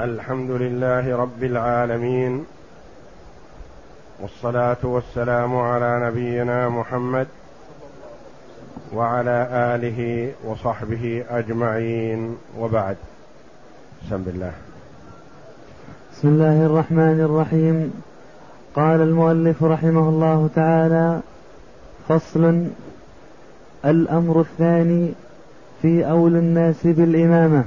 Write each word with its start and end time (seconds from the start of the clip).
الحمد 0.00 0.50
لله 0.50 1.16
رب 1.16 1.44
العالمين 1.44 2.44
والصلاة 4.20 4.76
والسلام 4.82 5.56
على 5.56 6.10
نبينا 6.10 6.68
محمد 6.68 7.26
وعلى 8.94 9.48
آله 9.52 10.32
وصحبه 10.44 11.24
أجمعين. 11.30 12.36
وبعد. 12.58 12.96
بسم 14.06 14.24
الله. 14.26 14.52
بسم 16.12 16.28
الله 16.28 16.66
الرحمن 16.66 17.20
الرحيم. 17.20 18.02
قال 18.74 19.00
المؤلف 19.00 19.64
رحمه 19.64 20.08
الله 20.08 20.48
تعالى 20.54 21.20
فصل 22.08 22.66
الأمر 23.84 24.40
الثاني 24.40 25.12
في 25.82 26.10
اولى 26.10 26.38
الناس 26.38 26.86
بالإمامة. 26.86 27.64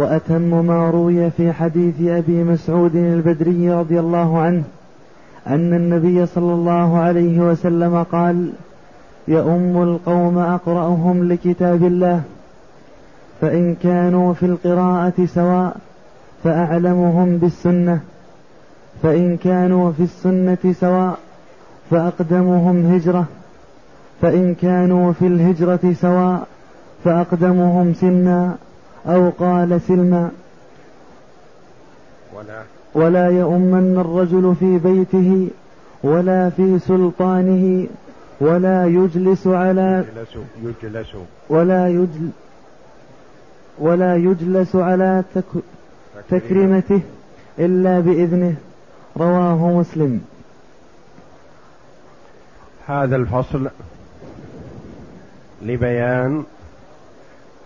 وأتم 0.00 0.66
ما 0.66 0.90
روي 0.90 1.30
في 1.30 1.52
حديث 1.52 1.94
أبي 2.00 2.44
مسعود 2.44 2.96
البدري 2.96 3.70
رضي 3.70 4.00
الله 4.00 4.38
عنه 4.38 4.62
أن 5.46 5.74
النبي 5.74 6.26
صلى 6.26 6.52
الله 6.52 6.98
عليه 6.98 7.40
وسلم 7.40 8.02
قال 8.02 8.52
يؤم 9.28 9.82
القوم 9.82 10.38
أقرأهم 10.38 11.28
لكتاب 11.32 11.84
الله 11.84 12.22
فإن 13.40 13.74
كانوا 13.74 14.34
في 14.34 14.46
القراءة 14.46 15.26
سواء 15.26 15.76
فأعلمهم 16.44 17.36
بالسنة 17.36 18.00
فإن 19.02 19.36
كانوا 19.36 19.92
في 19.92 20.02
السنة 20.02 20.72
سواء 20.72 21.18
فأقدمهم 21.90 22.94
هجرة 22.94 23.24
فإن 24.22 24.54
كانوا 24.54 25.12
في 25.12 25.26
الهجرة 25.26 25.92
سواء 25.92 26.46
فأقدمهم 27.04 27.94
سنا 27.94 28.54
أو 29.06 29.30
قال 29.30 29.80
سلما 29.80 30.30
ولا. 32.34 32.62
ولا 32.94 33.28
يؤمن 33.28 33.98
الرجل 33.98 34.54
في 34.60 34.78
بيته 34.78 35.48
ولا 36.02 36.50
في 36.50 36.78
سلطانه 36.78 37.86
ولا 38.40 38.86
يجلس 38.86 39.46
على 39.46 40.04
يجلس 40.14 40.36
يجلس. 40.82 41.16
ولا 41.48 41.88
يجل 41.88 42.30
ولا 43.78 44.16
يجلس 44.16 44.76
على 44.76 45.24
تك 45.34 45.44
تكريمته 46.30 47.00
إلا 47.58 48.00
بإذنه. 48.00 48.54
رواه 49.16 49.78
مسلم. 49.78 50.20
هذا 52.86 53.16
الفصل 53.16 53.70
لبيان 55.62 56.44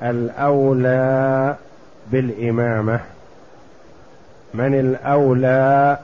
الأولى 0.05 1.57
بالإمامة. 2.13 3.01
من 4.55 4.75
الأولى 4.81 5.99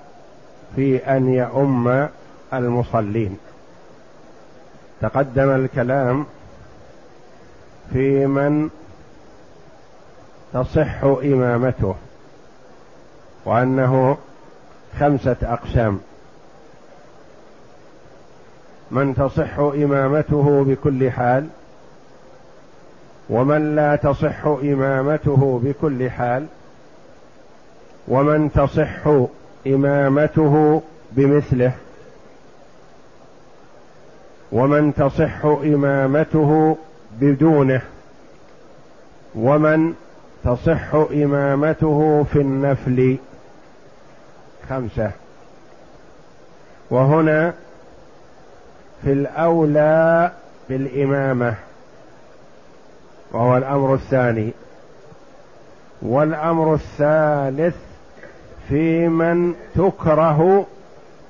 في 0.77 0.97
أن 0.97 1.35
يؤم 1.35 2.09
المصلين. 2.53 3.39
تقدم 5.01 5.51
الكلام 5.51 6.27
في 7.93 8.27
من 8.27 8.71
تصح 10.53 11.05
إمامته 11.05 11.95
وأنه 13.45 14.19
خمسة 15.01 15.37
أقسام. 15.43 16.01
من 18.91 19.15
تصح 19.15 19.59
إمامته 19.59 20.65
بكل 20.65 21.11
حال 21.11 21.49
ومن 23.31 23.75
لا 23.75 23.97
تصح 23.97 24.47
إمامته 24.47 25.61
بكل 25.65 26.11
حال 26.11 26.47
ومن 28.09 28.53
تصح 28.53 29.27
إمامته 29.67 30.83
بمثله 31.13 31.73
ومن 34.53 34.95
تصح 34.95 35.45
إمامته 35.45 36.77
بدونه 37.21 37.83
ومن 39.35 39.95
تصح 40.45 40.95
إمامته 40.95 42.27
في 42.33 42.41
النفل. 42.41 43.17
خمسة. 44.69 45.11
وهنا 46.91 47.55
في 49.03 49.13
الأولى 49.13 50.33
بالإمامة. 50.69 51.55
وهو 53.33 53.57
الأمر 53.57 53.95
الثاني. 53.95 54.53
والأمر 56.03 56.75
الثالث 56.75 57.77
في 58.69 59.09
من 59.09 59.55
تكره 59.75 60.67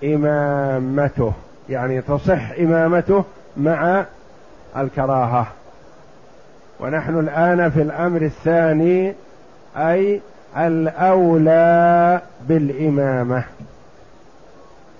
إمامته 0.04 1.32
يعني 1.68 2.00
تصح 2.00 2.50
إمامته 2.50 3.24
مع 3.56 4.04
الكراهة. 4.76 5.46
ونحن 6.80 7.18
الآن 7.18 7.70
في 7.70 7.82
الأمر 7.82 8.22
الثاني 8.22 9.14
أي 9.76 10.20
الأولى 10.56 12.20
بالإمامة. 12.48 13.44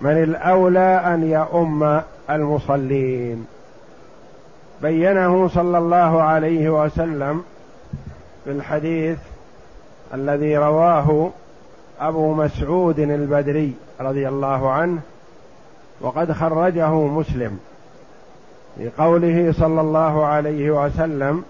من 0.00 0.22
الأولى 0.22 1.02
أن 1.14 1.30
يؤم 1.30 2.00
المصلين؟ 2.30 3.46
بينه 4.82 5.48
صلى 5.48 5.78
الله 5.78 6.22
عليه 6.22 6.84
وسلم 6.84 7.42
في 8.44 8.50
الحديث 8.50 9.18
الذي 10.14 10.56
رواه 10.56 11.30
أبو 12.00 12.34
مسعود 12.34 12.98
البدري 12.98 13.74
رضي 14.00 14.28
الله 14.28 14.70
عنه 14.70 15.00
وقد 16.00 16.32
خرجه 16.32 16.94
مسلم 16.94 17.58
في 18.76 18.90
قوله 18.98 19.52
صلى 19.52 19.80
الله 19.80 20.26
عليه 20.26 20.70
وسلم 20.70 21.44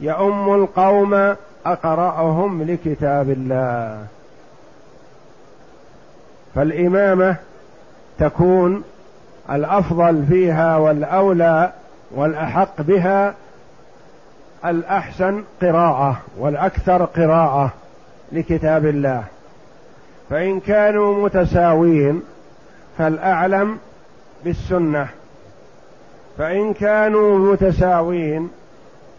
يؤم 0.00 0.54
القوم 0.54 1.34
أقرأهم 1.66 2.62
لكتاب 2.62 3.30
الله 3.30 4.06
فالإمامة 6.54 7.36
تكون 8.18 8.82
الأفضل 9.50 10.24
فيها 10.28 10.76
والأولى 10.76 11.72
والأحق 12.14 12.82
بها 12.82 13.34
الأحسن 14.64 15.42
قراءة 15.62 16.20
والأكثر 16.38 17.04
قراءة 17.04 17.70
لكتاب 18.32 18.86
الله. 18.86 19.24
فإن 20.30 20.60
كانوا 20.60 21.24
متساوين 21.24 22.22
فالأعلم 22.98 23.78
بالسنة. 24.44 25.08
فإن 26.38 26.74
كانوا 26.74 27.52
متساوين 27.52 28.50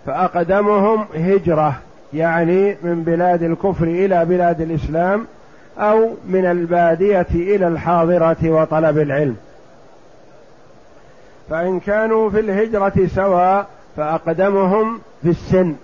فأقدمهم 0.06 1.06
هجرة 1.16 1.76
يعني 2.14 2.78
من 2.84 3.04
بلاد 3.04 3.44
الكفر 3.44 3.84
إلى 3.84 4.26
بلاد 4.26 4.62
الإسلام 4.62 5.26
أو 5.78 6.10
من 6.28 6.46
البادية 6.46 7.28
إلى 7.32 7.68
الحاضرة 7.68 8.50
وطلب 8.50 8.98
العلم. 8.98 9.38
فإن 11.50 11.80
كانوا 11.80 12.30
في 12.30 12.40
الهجرة 12.40 13.08
سواء 13.16 13.68
فأقدمهم 13.98 15.02
في 15.24 15.30
السن. 15.30 15.76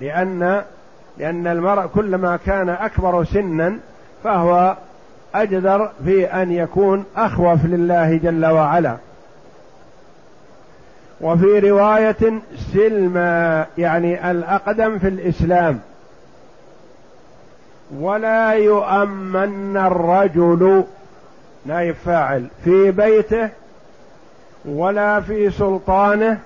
لأن 0.00 0.62
لأن 1.18 1.46
المرء 1.46 1.86
كلما 1.86 2.38
كان 2.46 2.68
أكبر 2.68 3.24
سنا 3.24 3.78
فهو 4.24 4.76
أجدر 5.34 5.90
في 6.04 6.24
أن 6.24 6.52
يكون 6.52 7.04
أخوف 7.16 7.64
لله 7.64 8.16
جل 8.16 8.46
وعلا. 8.46 8.96
وفي 11.20 11.58
رواية 11.58 12.40
سلما 12.72 13.66
يعني 13.78 14.30
الأقدم 14.30 14.98
في 14.98 15.08
الإسلام. 15.08 15.80
ولا 17.98 18.52
يؤمن 18.52 19.76
الرجل 19.76 20.84
نائب 21.66 21.94
فاعل 21.94 22.46
في 22.64 22.90
بيته 22.90 23.48
ولا 24.66 25.20
في 25.20 25.50
سلطانه 25.50 26.38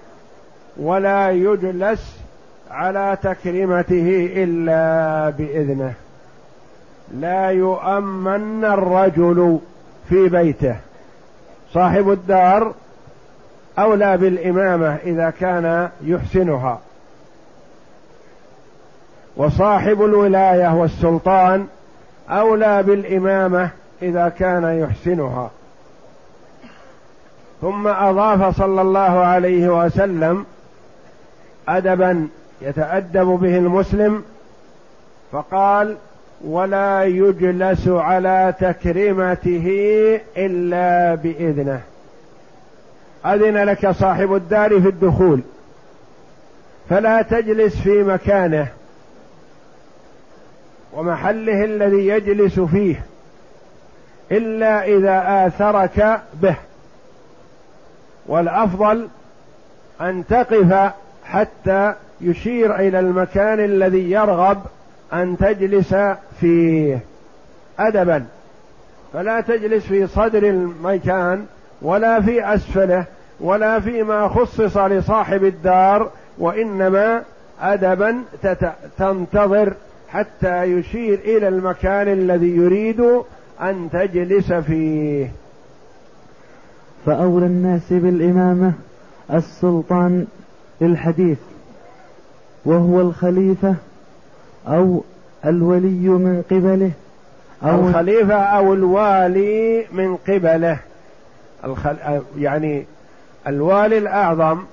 ولا 0.76 1.30
يجلس 1.30 2.20
على 2.70 3.18
تكريمته 3.22 4.30
إلا 4.36 5.30
بإذنه. 5.30 5.92
لا 7.14 7.50
يؤمن 7.50 8.64
الرجل 8.64 9.58
في 10.08 10.28
بيته. 10.28 10.76
صاحب 11.72 12.10
الدار 12.10 12.74
أولى 13.78 14.16
بالإمامة 14.16 14.96
إذا 15.04 15.30
كان 15.30 15.88
يحسنها. 16.04 16.80
وصاحب 19.36 20.02
الولاية 20.02 20.74
والسلطان 20.74 21.66
أولى 22.30 22.82
بالإمامة 22.82 23.70
إذا 24.02 24.28
كان 24.28 24.64
يحسنها. 24.64 25.50
ثم 27.60 27.86
أضاف 27.86 28.56
صلى 28.56 28.80
الله 28.80 29.20
عليه 29.24 29.84
وسلم 29.84 30.46
ادبا 31.68 32.28
يتأدب 32.62 33.26
به 33.26 33.58
المسلم 33.58 34.22
فقال 35.32 35.96
ولا 36.44 37.04
يجلس 37.04 37.88
على 37.88 38.54
تكريمته 38.60 39.66
إلا 40.36 41.14
بإذنه. 41.14 41.80
أذن 43.26 43.56
لك 43.56 43.90
صاحب 43.90 44.34
الدار 44.34 44.80
في 44.80 44.88
الدخول 44.88 45.40
فلا 46.90 47.22
تجلس 47.22 47.80
في 47.80 48.02
مكانه 48.02 48.66
ومحله 50.92 51.64
الذي 51.64 52.08
يجلس 52.08 52.60
فيه 52.60 53.02
إلا 54.32 54.84
إذا 54.84 55.46
آثرك 55.46 56.20
به. 56.42 56.56
والأفضل 58.26 59.08
أن 60.00 60.24
تقف 60.26 60.92
حتى 61.24 61.94
يشير 62.20 62.76
إلى 62.76 63.00
المكان 63.00 63.60
الذي 63.60 64.10
يرغب 64.10 64.58
أن 65.12 65.36
تجلس 65.36 65.94
فيه 66.40 67.00
ادبا. 67.78 68.26
فلا 69.12 69.40
تجلس 69.40 69.86
في 69.86 70.06
صدر 70.06 70.42
المكان 70.42 71.46
ولا 71.82 72.20
في 72.20 72.54
أسفله 72.54 73.04
ولا 73.40 73.80
فيما 73.80 74.28
خصص 74.28 74.76
لصاحب 74.76 75.44
الدار 75.44 76.10
وإنما 76.38 77.22
ادبا 77.60 78.22
تنتظر 78.98 79.74
حتى 80.08 80.62
يشير 80.64 81.18
إلى 81.24 81.48
المكان 81.48 82.08
الذي 82.08 82.56
يريد 82.56 83.00
أن 83.60 83.88
تجلس 83.92 84.52
فيه. 84.52 85.30
فأولى 87.06 87.46
الناس 87.46 87.82
بالإمامة 87.90 88.72
السلطان 89.32 90.26
للحديث 90.80 91.38
وهو 92.64 93.00
الخليفة 93.00 93.74
أو 94.68 95.02
الولي 95.44 96.08
من 96.08 96.42
قبله 96.50 96.90
أو 97.62 97.88
الخليفة 97.88 98.34
أو 98.34 98.74
الوالي 98.74 99.86
من 99.92 100.16
قبله. 100.16 100.78
الخل... 101.64 101.96
يعني 102.38 102.84
الوالي 103.46 103.98
الأعظم 103.98 104.64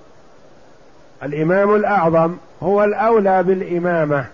الإمام 1.24 1.76
الأعظم 1.76 2.36
هو 2.64 2.84
الأولى 2.84 3.44
بالإمامة 3.44 4.26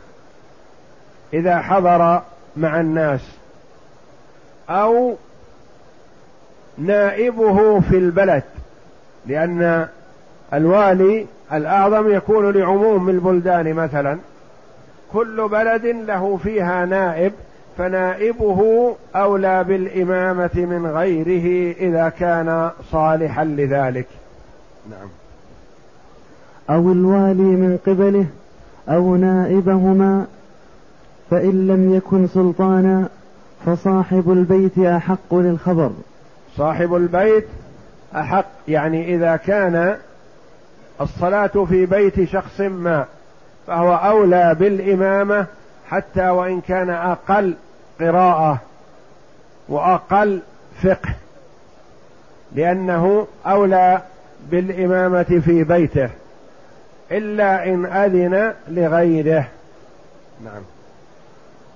إذا 1.33 1.59
حضر 1.59 2.21
مع 2.57 2.79
الناس 2.79 3.21
أو 4.69 5.15
نائبه 6.77 7.79
في 7.79 7.97
البلد 7.97 8.43
لأن 9.25 9.87
الوالي 10.53 11.25
الأعظم 11.53 12.11
يكون 12.11 12.51
لعموم 12.51 13.09
البلدان 13.09 13.73
مثلا. 13.73 14.17
كل 15.13 15.49
بلد 15.51 15.85
له 15.85 16.37
فيها 16.37 16.85
نائب 16.85 17.33
فنائبه 17.77 18.95
أولى 19.15 19.63
بالإمامة 19.63 20.51
من 20.55 20.87
غيره 20.87 21.75
إذا 21.79 22.09
كان 22.09 22.69
صالحا 22.91 23.43
لذلك. 23.43 24.07
نعم. 24.89 25.09
أو 26.69 26.91
الوالي 26.91 27.43
من 27.43 27.79
قبله 27.87 28.25
أو 28.89 29.15
نائبهما 29.15 30.25
فإن 31.29 31.67
لم 31.67 31.95
يكن 31.95 32.27
سلطانا 32.27 33.07
فصاحب 33.65 34.31
البيت 34.31 34.79
أحق 34.79 35.35
للخبر. 35.35 35.91
صاحب 36.57 36.95
البيت 36.95 37.47
أحق 38.15 38.45
يعني 38.67 39.15
إذا 39.15 39.35
كان 39.35 39.97
الصلاة 41.01 41.65
في 41.69 41.85
بيت 41.85 42.29
شخص 42.29 42.61
ما 42.61 43.05
فهو 43.67 43.93
أولى 43.93 44.55
بالإمامة 44.59 45.45
حتى 45.89 46.29
وإن 46.29 46.61
كان 46.61 46.89
أقل 46.89 47.55
قراءة 47.99 48.61
وأقل 49.69 50.41
فقه 50.83 51.15
لأنه 52.55 53.27
أولى 53.45 54.01
بالإمامة 54.51 55.41
في 55.45 55.63
بيته 55.63 56.09
إلا 57.11 57.67
إن 57.67 57.85
أذن 57.85 58.53
لغيره. 58.67 59.47
نعم. 60.43 60.61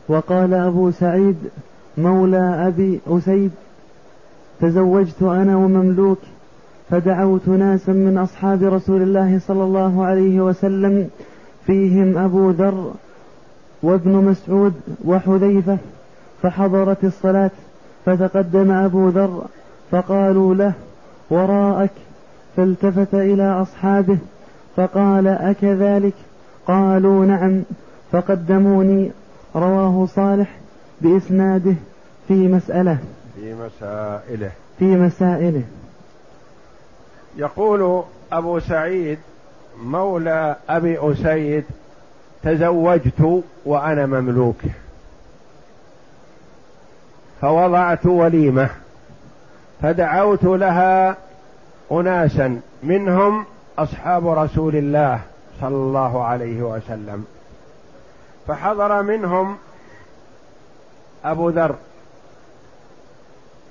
وقال 0.09 0.53
أبو 0.53 0.91
سعيد 0.91 1.50
مولى 1.97 2.68
أبي 2.68 3.00
أسيد 3.07 3.51
تزوجت 4.62 5.24
أنا 5.24 5.57
ومملوك 5.57 6.19
فدعوت 6.89 7.48
ناسا 7.48 7.92
من 7.92 8.18
أصحاب 8.18 8.63
رسول 8.63 9.01
الله 9.01 9.39
صلى 9.39 9.63
الله 9.63 10.06
عليه 10.06 10.42
وسلم 10.42 11.09
فيهم 11.65 12.18
أبو 12.18 12.50
ذر 12.50 12.92
وابن 13.83 14.12
مسعود 14.12 14.74
وحذيفة 15.06 15.77
فحضرت 16.42 17.04
الصلاة 17.04 17.51
فتقدم 18.06 18.71
أبو 18.71 19.09
ذر 19.09 19.45
فقالوا 19.92 20.56
له 20.56 20.74
وراءك 21.30 21.92
فالتفت 22.57 23.13
إلى 23.13 23.62
أصحابه 23.62 24.18
فقال 24.75 25.27
أكذلك؟ 25.27 26.13
قالوا 26.68 27.25
نعم 27.25 27.62
فقدموني 28.12 29.12
رواه 29.56 30.06
صالح 30.06 30.59
بإسناده 31.01 31.75
في 32.27 32.48
مسألة. 32.48 32.98
مسائله. 33.59 34.51
في 34.80 34.86
مسائله. 34.86 35.63
يقول 37.36 38.04
أبو 38.31 38.59
سعيد 38.59 39.19
مولى 39.81 40.56
أبي 40.69 41.12
أسيد 41.12 41.63
تزوجت 42.44 43.44
وأنا 43.65 44.06
مملوك. 44.06 44.62
فوضعت 47.42 48.06
وليمة 48.06 48.69
فدعوت 49.81 50.44
لها 50.44 51.18
اناسا 51.92 52.62
منهم 52.83 53.45
أصحاب 53.77 54.27
رسول 54.27 54.75
الله 54.75 55.21
صلى 55.62 55.75
الله 55.75 56.24
عليه 56.24 56.62
وسلم. 56.62 57.25
فحضر 58.48 59.01
منهم 59.01 59.57
أبو 61.25 61.50
ذر 61.50 61.75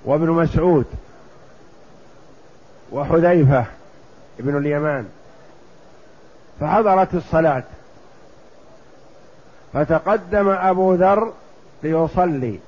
وابن 0.06 0.30
مسعود 0.30 0.84
وحذيفة 2.92 3.64
ابن 4.40 4.56
اليمان. 4.56 5.06
فحضرت 6.60 7.14
الصلاة. 7.14 7.62
فتقدم 9.72 10.48
أبو 10.48 10.94
ذر 10.94 11.32
ليصلي. 11.82 12.58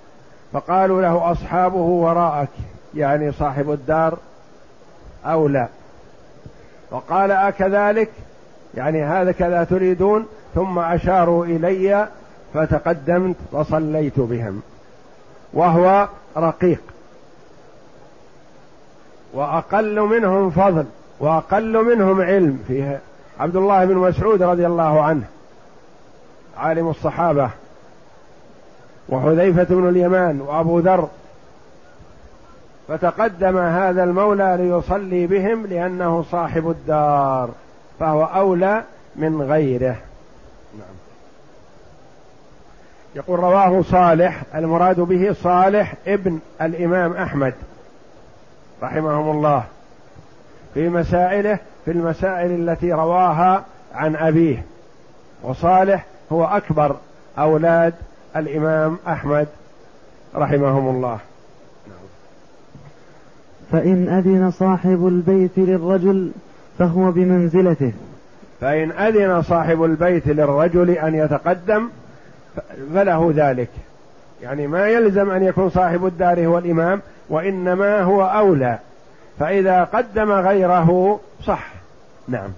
فقالوا 0.52 1.02
له 1.02 1.32
أصحابه 1.32 1.76
وراءك 1.76 2.48
يعني 2.94 3.32
صاحب 3.32 3.70
الدار 3.70 4.18
أو 5.24 5.48
لا. 5.48 5.68
وقال 6.90 7.30
أكذلك 7.30 8.10
يعني 8.74 9.04
هذا 9.04 9.32
كذا 9.32 9.64
تريدون 9.64 10.26
ثم 10.54 10.78
أشاروا 10.78 11.44
إلي 11.44 12.08
فتقدمت 12.54 13.36
وصليت 13.52 14.20
بهم. 14.20 14.62
وهو 15.52 16.08
رقيق. 16.36 16.80
وأقل 19.32 20.00
منهم 20.00 20.50
فضل 20.50 20.84
وأقل 21.20 21.84
منهم 21.84 22.20
علم 22.20 22.64
فيه 22.68 23.00
عبد 23.40 23.56
الله 23.56 23.84
بن 23.84 23.94
مسعود 23.94 24.42
رضي 24.42 24.66
الله 24.66 25.02
عنه 25.02 25.24
عالم 26.56 26.88
الصحابة 26.88 27.50
وحذيفة 29.08 29.64
بن 29.64 29.88
اليمان 29.88 30.40
وأبو 30.40 30.78
ذر 30.78 31.08
فتقدم 32.88 33.56
هذا 33.58 34.04
المولى 34.04 34.56
ليصلي 34.60 35.26
بهم 35.26 35.66
لأنه 35.66 36.24
صاحب 36.30 36.70
الدار 36.70 37.50
فهو 38.00 38.24
أولى 38.24 38.82
من 39.16 39.42
غيره. 39.42 39.96
نعم. 40.78 40.96
يقول 43.14 43.38
رواه 43.38 43.82
صالح 43.82 44.42
المراد 44.54 45.00
به 45.00 45.32
صالح 45.32 45.94
ابن 46.06 46.38
الإمام 46.62 47.12
أحمد. 47.12 47.54
رحمهم 48.82 49.30
الله 49.30 49.64
في 50.74 50.88
مسائله 50.88 51.58
في 51.84 51.90
المسائل 51.90 52.68
التي 52.70 52.92
رواها 52.92 53.64
عن 53.94 54.16
أبيه. 54.16 54.64
وصالح 55.42 56.04
هو 56.32 56.44
أكبر 56.44 56.96
أولاد 57.38 57.94
الإمام 58.36 58.98
أحمد 59.08 59.46
رحمهم 60.34 60.88
الله 60.96 61.18
فإن 63.72 64.08
أذن 64.08 64.50
صاحب 64.50 65.06
البيت 65.06 65.50
للرجل 65.56 66.30
فهو 66.78 67.10
بمنزلته. 67.12 67.92
فإن 68.60 68.92
أذن 68.92 69.42
صاحب 69.42 69.84
البيت 69.84 70.28
للرجل 70.28 70.90
أن 70.90 71.14
يتقدم 71.14 71.88
فله 72.94 73.32
ذلك. 73.36 73.68
يعني 74.42 74.66
ما 74.66 74.88
يلزم 74.88 75.30
أن 75.30 75.42
يكون 75.42 75.70
صاحب 75.70 76.06
الدار 76.06 76.46
هو 76.46 76.58
الإمام 76.58 77.00
وإنما 77.30 78.02
هو 78.02 78.22
أولى. 78.22 78.78
فإذا 79.38 79.84
قدم 79.84 80.32
غيره 80.32 81.20
صح. 81.44 81.72
نعم. 82.28 82.50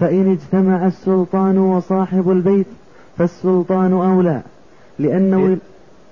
فإن 0.00 0.32
اجتمع 0.32 0.86
السلطان 0.86 1.58
وصاحب 1.58 2.30
البيت 2.30 2.66
فالسلطان 3.18 3.92
أولى 3.92 4.40
لأن 4.98 5.34
إيه؟ 5.34 5.56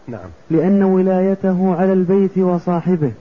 نعم. 0.09 0.29
لأن 0.51 0.83
ولايته 0.83 1.77
على 1.77 1.93
البيت 1.93 2.39
وصاحبه. 2.39 3.13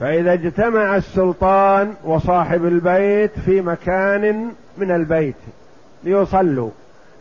فإذا 0.00 0.32
اجتمع 0.32 0.96
السلطان 0.96 1.92
وصاحب 2.04 2.64
البيت 2.64 3.38
في 3.38 3.60
مكان 3.60 4.48
من 4.78 4.90
البيت 4.90 5.36
ليصلوا 6.04 6.70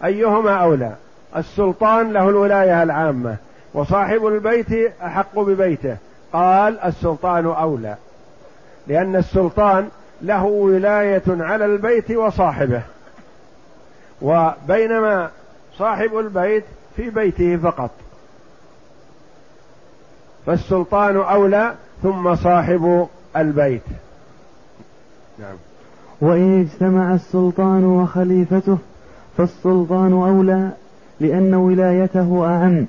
أيهما 0.03 0.51
أولى؟ 0.51 0.91
السلطان 1.37 2.11
له 2.13 2.29
الولاية 2.29 2.83
العامة. 2.83 3.37
وصاحب 3.73 4.27
البيت 4.27 4.93
أحق 5.01 5.39
ببيته. 5.39 5.97
قال 6.33 6.79
السلطان 6.79 7.45
أولى. 7.45 7.95
لأن 8.87 9.15
السلطان 9.15 9.87
له 10.21 10.43
ولاية 10.43 11.23
على 11.27 11.65
البيت 11.65 12.11
وصاحبه. 12.11 12.81
وبينما 14.21 15.29
صاحب 15.77 16.17
البيت 16.17 16.63
في 16.95 17.09
بيته 17.09 17.57
فقط. 17.57 17.91
فالسلطان 20.45 21.17
أولى 21.17 21.73
ثم 22.03 22.35
صاحب 22.35 23.07
البيت. 23.37 23.83
نعم. 25.39 25.55
وإن 26.21 26.61
اجتمع 26.61 27.13
السلطان 27.13 27.85
وخليفته 27.85 28.77
فالسلطان 29.37 30.13
أولى 30.13 30.69
لأن 31.19 31.53
ولايته 31.53 32.45
أعم. 32.45 32.85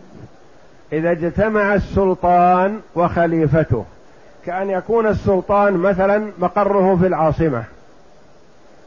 إذا 0.93 1.11
اجتمع 1.11 1.75
السلطان 1.75 2.81
وخليفته 2.95 3.85
كأن 4.47 4.71
يكون 4.71 5.07
السلطان 5.07 5.73
مثلا 5.73 6.31
مقره 6.39 6.97
في 6.97 7.07
العاصمة 7.07 7.65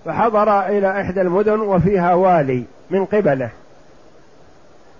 فحضر 0.06 0.68
إلى 0.68 1.02
إحدى 1.02 1.22
المدن 1.22 1.60
وفيها 1.60 2.14
والي 2.14 2.64
من 2.90 3.06
قبله 3.06 3.50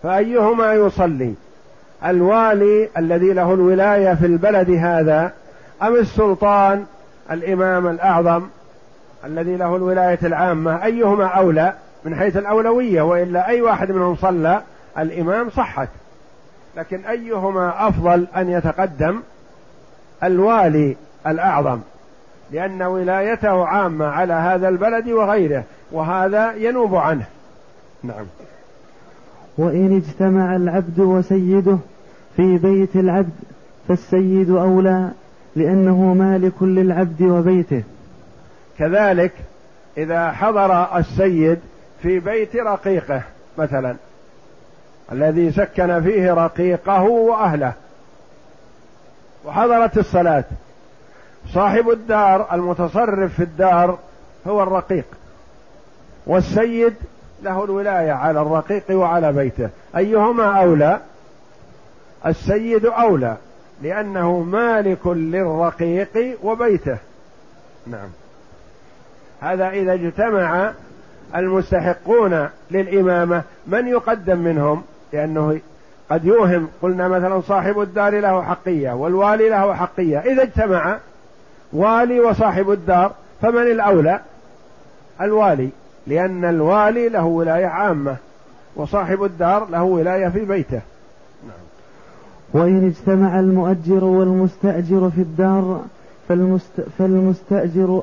فأيهما 0.04 0.74
يصلي؟ 0.74 1.34
الوالي 2.06 2.90
الذي 2.98 3.34
له 3.34 3.54
الولاية 3.54 4.14
في 4.14 4.26
البلد 4.26 4.70
هذا 4.70 5.32
أم 5.82 5.96
السلطان 5.96 6.86
الإمام 7.32 7.88
الأعظم 7.88 8.44
الذي 9.26 9.56
له 9.56 9.76
الولاية 9.76 10.20
العامة؟ 10.24 10.86
أيهما 10.86 11.26
أولى؟ 11.26 11.74
من 12.06 12.16
حيث 12.16 12.38
الأولوية 12.38 13.02
وإلا 13.02 13.48
أي 13.48 13.62
واحد 13.62 13.92
منهم 13.92 14.16
صلى 14.16 14.62
الإمام 14.98 15.50
صحت. 15.50 15.90
لكن 16.78 17.06
أيهما 17.06 17.88
أفضل 17.88 18.28
أن 18.36 18.50
يتقدم 18.50 19.22
الوالي 20.24 20.96
الأعظم؟ 21.28 21.80
لأن 22.52 22.82
ولايته 22.82 23.66
عامة 23.66 24.06
على 24.06 24.34
هذا 24.34 24.70
البلد 24.70 25.10
وغيره 25.10 25.64
وهذا 25.92 26.54
ينوب 26.54 26.96
عنه. 26.96 27.26
نعم. 28.04 28.26
وإن 29.58 29.98
اجتمع 29.98 30.56
العبد 30.56 31.00
وسيده 31.00 31.78
في 32.36 32.58
بيت 32.58 32.96
العبد 32.96 33.36
فالسيد 33.88 34.50
أولى 34.50 35.10
لأنه 35.56 36.14
مالك 36.14 36.64
للعبد 36.64 37.22
وبيته. 37.22 37.84
كذلك 38.80 39.32
إذا 39.98 40.32
حضر 40.32 40.98
السيد 40.98 41.60
في 42.02 42.20
بيت 42.20 42.56
رقيقه 42.56 43.22
مثلا 43.58 43.96
الذي 45.12 45.52
سكن 45.52 46.02
فيه 46.04 46.34
رقيقه 46.34 47.04
وأهله. 47.04 47.74
وحضرت 49.46 49.98
الصلاة. 49.98 50.44
صاحب 51.54 51.90
الدار 51.90 52.54
المتصرف 52.54 53.34
في 53.34 53.44
الدار 53.44 54.00
هو 54.48 54.64
الرقيق. 54.64 55.06
والسيد 56.28 56.94
له 57.44 57.64
الولاية 57.64 58.12
على 58.12 58.42
الرقيق 58.42 58.84
وعلى 58.92 59.34
بيته. 59.34 59.70
أيهما 59.98 60.62
أولى؟ 60.62 61.00
السيد 62.26 62.86
أولى 62.86 63.38
لأنه 63.82 64.40
مالك 64.40 65.08
للرقيق 65.08 66.38
وبيته. 66.44 66.98
نعم. 67.88 68.10
هذا 69.42 69.70
إذا 69.70 69.94
اجتمع 69.94 70.72
المستحقون 71.36 72.50
للإمامة 72.72 73.44
من 73.68 73.88
يقدم 73.88 74.38
منهم؟ 74.38 74.84
لأنه 75.14 75.60
قد 76.10 76.26
يوهم 76.26 76.68
قلنا 76.82 77.08
مثلا 77.08 77.42
صاحب 77.42 77.80
الدار 77.80 78.20
له 78.20 78.42
حقية 78.42 78.92
والوالي 78.92 79.50
له 79.50 79.74
حقية. 79.74 80.20
إذا 80.20 80.44
اجتمع 80.44 80.98
والي 81.74 82.20
وصاحب 82.20 82.72
الدار 82.72 83.12
فمن 83.42 83.62
الأولى؟ 83.62 84.20
الوالي 85.22 85.70
لأن 86.08 86.46
الوالي 86.46 87.10
له 87.10 87.26
ولاية 87.26 87.66
عامة 87.66 88.16
وصاحب 88.76 89.24
الدار 89.24 89.68
له 89.70 89.84
ولاية 89.84 90.28
في 90.28 90.46
بيته. 90.46 90.82
نعم. 91.48 91.58
وإن 92.54 92.88
اجتمع 92.88 93.40
المؤجر 93.40 94.04
والمستأجر 94.04 95.10
في 95.10 95.22
الدار 95.22 95.82
فالمست... 96.30 96.82
فالمستأجر 96.98 98.02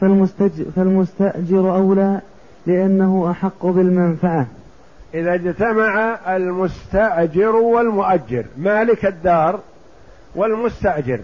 فالمستأجر, 0.00 0.64
فالمستأجر 0.76 1.76
أولى 1.76 2.20
لأنه 2.66 3.30
أحق 3.30 3.66
بالمنفعة. 3.66 4.46
إذا 5.14 5.34
اجتمع 5.34 6.18
المستأجر 6.36 7.56
والمؤجر. 7.56 8.44
مالك 8.56 9.06
الدار 9.06 9.60
والمستأجر. 10.34 11.20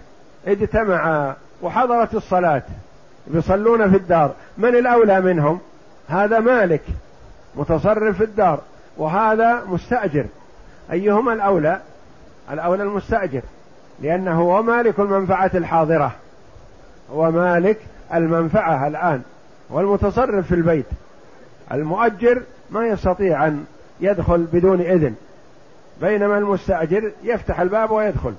اجتمعا 0.47 1.35
وحضرت 1.63 2.15
الصلاة. 2.15 2.63
يصلون 3.35 3.91
في 3.91 3.97
الدار. 3.97 4.35
من 4.59 4.77
الأولى 4.77 5.21
منهم؟ 5.21 5.61
هذا 6.09 6.41
مالك. 6.41 6.83
متصرف 7.57 8.17
في 8.17 8.25
الدار. 8.25 8.61
وهذا 8.97 9.63
مستأجر. 9.69 10.25
أيهما 10.93 11.33
الأولى؟ 11.33 11.81
الأولى 12.51 12.83
المستأجر. 12.83 13.43
لأنه 14.01 14.41
هو 14.41 14.63
مالك 14.63 15.01
المنفعة 15.01 15.51
الحاضرة. 15.55 16.13
هو 17.13 17.31
مالك 17.31 17.79
المنفعة 18.15 18.87
الآن. 18.87 19.23
والمتصرف 19.71 20.47
في 20.47 20.55
البيت. 20.55 20.87
المؤجر 21.73 22.43
ما 22.71 22.87
يستطيع 22.87 23.47
أن 23.47 23.65
يدخل 24.01 24.47
بدون 24.53 24.81
إذن. 24.81 25.15
بينما 26.01 26.39
المستأجر 26.39 27.13
يفتح 27.25 27.61
الباب 27.61 27.91
ويدخل. 27.91 28.35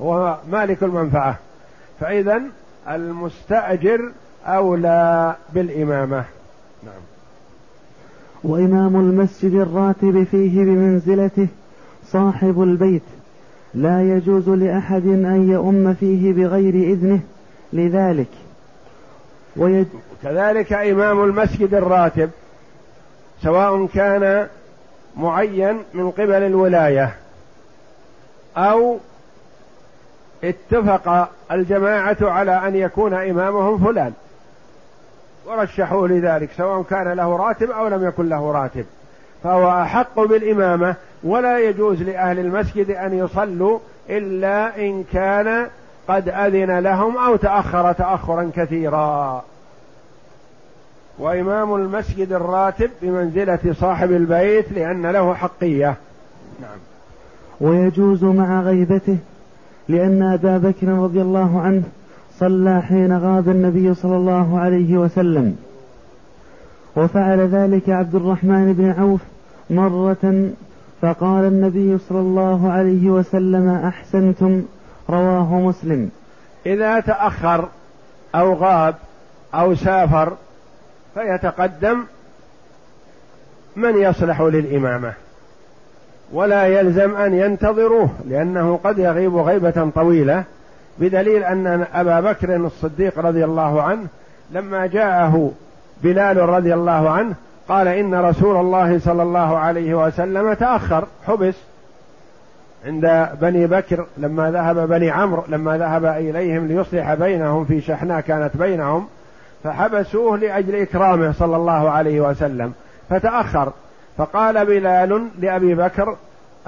هو 0.00 0.38
مالك 0.50 0.82
المنفعة. 0.82 1.38
فإذا 2.00 2.42
المستأجر 2.90 4.12
أولى 4.46 5.36
بالإمامة. 5.52 6.24
نعم. 6.82 7.02
وإمام 8.44 8.96
المسجد 8.96 9.54
الراتب 9.54 10.24
فيه 10.30 10.64
بمنزلته 10.64 11.48
صاحب 12.06 12.62
البيت. 12.62 13.02
لا 13.74 14.02
يجوز 14.02 14.48
لأحد 14.48 15.06
أن 15.06 15.50
يؤم 15.50 15.94
فيه 15.94 16.32
بغير 16.32 16.74
إذنه. 16.74 17.20
لذلك. 17.72 18.28
ويج... 19.56 19.86
كذلك 20.22 20.72
إمام 20.72 21.24
المسجد 21.24 21.74
الراتب 21.74 22.30
سواء 23.42 23.86
كان 23.86 24.46
معين 25.18 25.82
من 25.94 26.10
قبل 26.10 26.42
الولاية 26.42 27.14
أو 28.56 28.98
اتفق 30.44 31.28
الجماعة 31.52 32.16
على 32.22 32.68
أن 32.68 32.76
يكون 32.76 33.14
إمامهم 33.14 33.84
فلان. 33.84 34.12
ورشحوا 35.46 36.08
لذلك 36.08 36.50
سواء 36.56 36.82
كان 36.82 37.12
له 37.12 37.36
راتب 37.36 37.70
أو 37.70 37.88
لم 37.88 38.08
يكن 38.08 38.28
له 38.28 38.52
راتب. 38.52 38.84
فهو 39.44 39.82
أحق 39.82 40.20
بالإمامة 40.20 40.94
ولا 41.24 41.58
يجوز 41.58 42.02
لأهل 42.02 42.38
المسجد 42.38 42.90
أن 42.90 43.18
يصلوا 43.18 43.78
إلا 44.10 44.76
إن 44.76 45.04
كان 45.12 45.66
قد 46.08 46.28
أذن 46.28 46.78
لهم 46.78 47.18
أو 47.18 47.36
تأخر 47.36 47.92
تأخرا 47.92 48.50
كثيرا. 48.56 49.44
وإمام 51.18 51.74
المسجد 51.74 52.32
الراتب 52.32 52.90
بمنزلة 53.02 53.58
صاحب 53.72 54.12
البيت 54.12 54.72
لأن 54.72 55.06
له 55.06 55.34
حقية. 55.34 55.96
نعم. 56.60 56.78
ويجوز 57.60 58.24
مع 58.24 58.60
غيبته 58.60 59.16
لأن 59.88 60.22
أبا 60.22 60.58
بكر 60.58 60.88
رضي 60.88 61.22
الله 61.22 61.60
عنه 61.60 61.82
صلى 62.38 62.82
حين 62.82 63.18
غاب 63.18 63.48
النبي 63.48 63.94
صلى 63.94 64.16
الله 64.16 64.58
عليه 64.58 64.98
وسلم. 64.98 65.56
وفعل 66.96 67.40
ذلك 67.40 67.90
عبد 67.90 68.14
الرحمن 68.14 68.72
بن 68.72 68.90
عوف 68.90 69.20
مرة 69.70 70.50
فقال 71.02 71.44
النبي 71.44 71.98
صلى 71.98 72.20
الله 72.20 72.70
عليه 72.70 73.10
وسلم 73.10 73.68
أحسنتم 73.68 74.62
رواه 75.10 75.60
مسلم. 75.60 76.10
إذا 76.66 77.00
تأخر 77.00 77.68
أو 78.34 78.54
غاب 78.54 78.94
أو 79.54 79.74
سافر 79.74 80.32
فيتقدم 81.14 82.04
من 83.76 84.02
يصلح 84.02 84.40
للإمامة. 84.40 85.12
ولا 86.32 86.66
يلزم 86.66 87.16
أن 87.16 87.34
ينتظروه 87.34 88.08
لأنه 88.28 88.80
قد 88.84 88.98
يغيب 88.98 89.36
غيبة 89.36 89.90
طويلة 89.94 90.44
بدليل 90.98 91.44
أن 91.44 91.86
أبا 91.94 92.20
بكر 92.20 92.56
الصديق 92.56 93.18
رضي 93.18 93.44
الله 93.44 93.82
عنه 93.82 94.06
لما 94.50 94.86
جاءه 94.86 95.52
بلال 96.02 96.36
رضي 96.36 96.74
الله 96.74 97.10
عنه 97.10 97.34
قال 97.68 97.88
إن 97.88 98.14
رسول 98.14 98.56
الله 98.56 98.98
صلى 98.98 99.22
الله 99.22 99.58
عليه 99.58 100.06
وسلم 100.06 100.52
تأخر 100.52 101.06
حبس. 101.26 101.54
عند 102.86 103.28
بني 103.40 103.66
بكر 103.66 104.06
لما 104.18 104.50
ذهب 104.50 104.88
بني 104.88 105.10
عمرو 105.10 105.44
لما 105.48 105.78
ذهب 105.78 106.04
إليهم 106.04 106.66
ليصلح 106.66 107.14
بينهم 107.14 107.64
في 107.64 107.80
شحناء 107.80 108.20
كانت 108.20 108.56
بينهم 108.56 109.06
فحبسوه 109.64 110.38
لأجل 110.38 110.74
إكرامه 110.76 111.32
صلى 111.32 111.56
الله 111.56 111.90
عليه 111.90 112.20
وسلم 112.20 112.72
فتأخر. 113.10 113.72
فقال 114.18 114.66
بلال 114.66 115.28
لأبي 115.38 115.74
بكر 115.74 116.16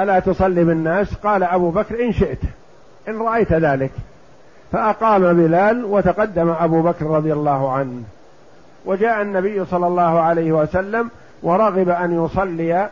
ألا 0.00 0.18
تصلي 0.18 0.64
بالناس؟ 0.64 1.14
قال 1.14 1.42
أبو 1.42 1.70
بكر 1.70 2.04
إن 2.04 2.12
شئت 2.12 2.38
إن 3.08 3.18
رأيت 3.18 3.52
ذلك. 3.52 3.90
فأقام 4.72 5.32
بلال 5.32 5.84
وتقدم 5.84 6.54
أبو 6.60 6.82
بكر 6.82 7.06
رضي 7.06 7.32
الله 7.32 7.72
عنه. 7.72 8.02
وجاء 8.84 9.22
النبي 9.22 9.64
صلى 9.64 9.86
الله 9.86 10.20
عليه 10.20 10.52
وسلم 10.52 11.10
ورغب 11.42 11.88
أن 11.88 12.24
يصلي 12.24 12.88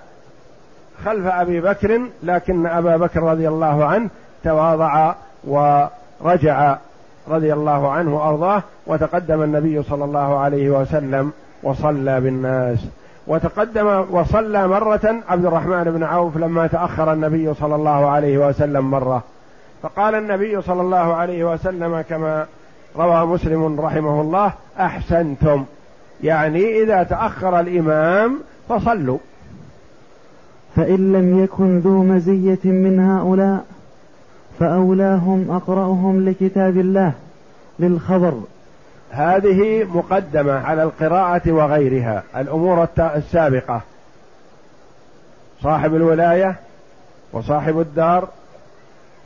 خلف 1.04 1.26
أبي 1.26 1.60
بكر 1.60 2.00
لكن 2.22 2.66
أبا 2.66 2.96
بكر 2.96 3.22
رضي 3.22 3.48
الله 3.48 3.84
عنه 3.84 4.08
تواضع 4.44 5.14
ورجع. 5.44 6.76
رضي 7.30 7.52
الله 7.52 7.90
عنه 7.90 8.16
وأرضاه 8.16 8.62
وتقدم 8.86 9.42
النبي 9.42 9.82
صلى 9.82 10.04
الله 10.04 10.38
عليه 10.38 10.70
وسلم 10.70 11.32
وصلى 11.62 12.20
بالناس. 12.20 12.78
وتقدم 13.26 14.04
وصلى 14.10 14.68
مرة 14.68 15.16
عبد 15.28 15.44
الرحمن 15.44 15.84
بن 15.84 16.02
عوف 16.02 16.36
لما 16.36 16.66
تأخر 16.66 17.12
النبي 17.12 17.54
صلى 17.54 17.74
الله 17.74 18.06
عليه 18.06 18.48
وسلم 18.48 18.90
مرة. 18.90 19.22
فقال 19.82 20.14
النبي 20.14 20.62
صلى 20.62 20.80
الله 20.82 21.14
عليه 21.14 21.52
وسلم 21.52 22.00
كما 22.00 22.46
روى 22.96 23.26
مسلم 23.26 23.80
رحمه 23.80 24.20
الله 24.20 24.52
أحسنتم. 24.80 25.64
يعني 26.22 26.82
إذا 26.82 27.02
تأخر 27.02 27.60
الإمام 27.60 28.38
فصلوا. 28.68 29.18
فإن 30.76 31.12
لم 31.12 31.44
يكن 31.44 31.78
ذو 31.78 32.02
مزية 32.02 32.58
من 32.64 33.00
هؤلاء 33.00 33.64
فأولاهم 34.58 35.50
أقرأهم 35.50 36.28
لكتاب 36.28 36.78
الله 36.78 37.12
للخبر. 37.78 38.40
هذه 39.10 39.84
مقدمة 39.84 40.52
على 40.52 40.82
القراءة 40.82 41.52
وغيرها 41.52 42.22
الأمور 42.36 42.88
السابقة. 42.98 43.80
صاحب 45.62 45.94
الولاية 45.94 46.56
وصاحب 47.32 47.80
الدار 47.80 48.28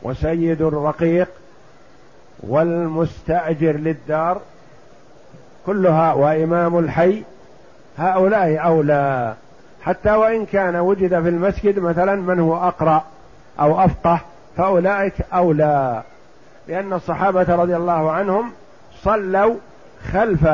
وسيد 0.03 0.63
الرقيق 0.63 1.29
والمستأجر 2.41 3.73
للدار 3.73 4.41
كلها 5.67 6.13
وإمام 6.13 6.79
الحي. 6.79 7.23
هؤلاء 7.99 8.67
أولى. 8.67 9.35
حتى 9.83 10.11
وإن 10.11 10.47
كان 10.47 10.77
وجد 10.77 11.09
في 11.09 11.29
المسجد 11.29 11.79
مثلا 11.79 12.15
من 12.15 12.41
هو 12.41 12.57
أقرأ 12.57 13.05
أو 13.61 13.85
أفقه 13.85 14.21
فأولئك 14.57 15.15
أولى 15.35 16.03
لأن 16.69 16.93
الصحابة 16.93 17.55
رضي 17.55 17.77
الله 17.77 18.11
عنهم 18.11 18.53
صلوا 19.03 19.55
خلف 20.13 20.49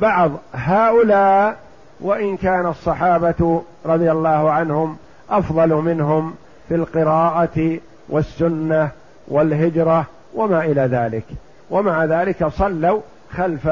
بعض 0.00 0.30
هؤلاء 0.54 1.56
وإن 2.00 2.36
كان 2.36 2.66
الصحابة 2.66 3.62
رضي 3.86 4.12
الله 4.12 4.50
عنهم 4.50 4.96
أفضل 5.30 5.74
منهم 5.74 6.34
في 6.68 6.74
القراءة 6.74 7.78
والسنة 8.08 8.90
والهجرة 9.28 10.06
وما 10.34 10.64
إلى 10.64 10.80
ذلك. 10.80 11.24
ومع 11.70 12.04
ذلك 12.04 12.46
صلوا 12.46 13.00
خلف 13.36 13.70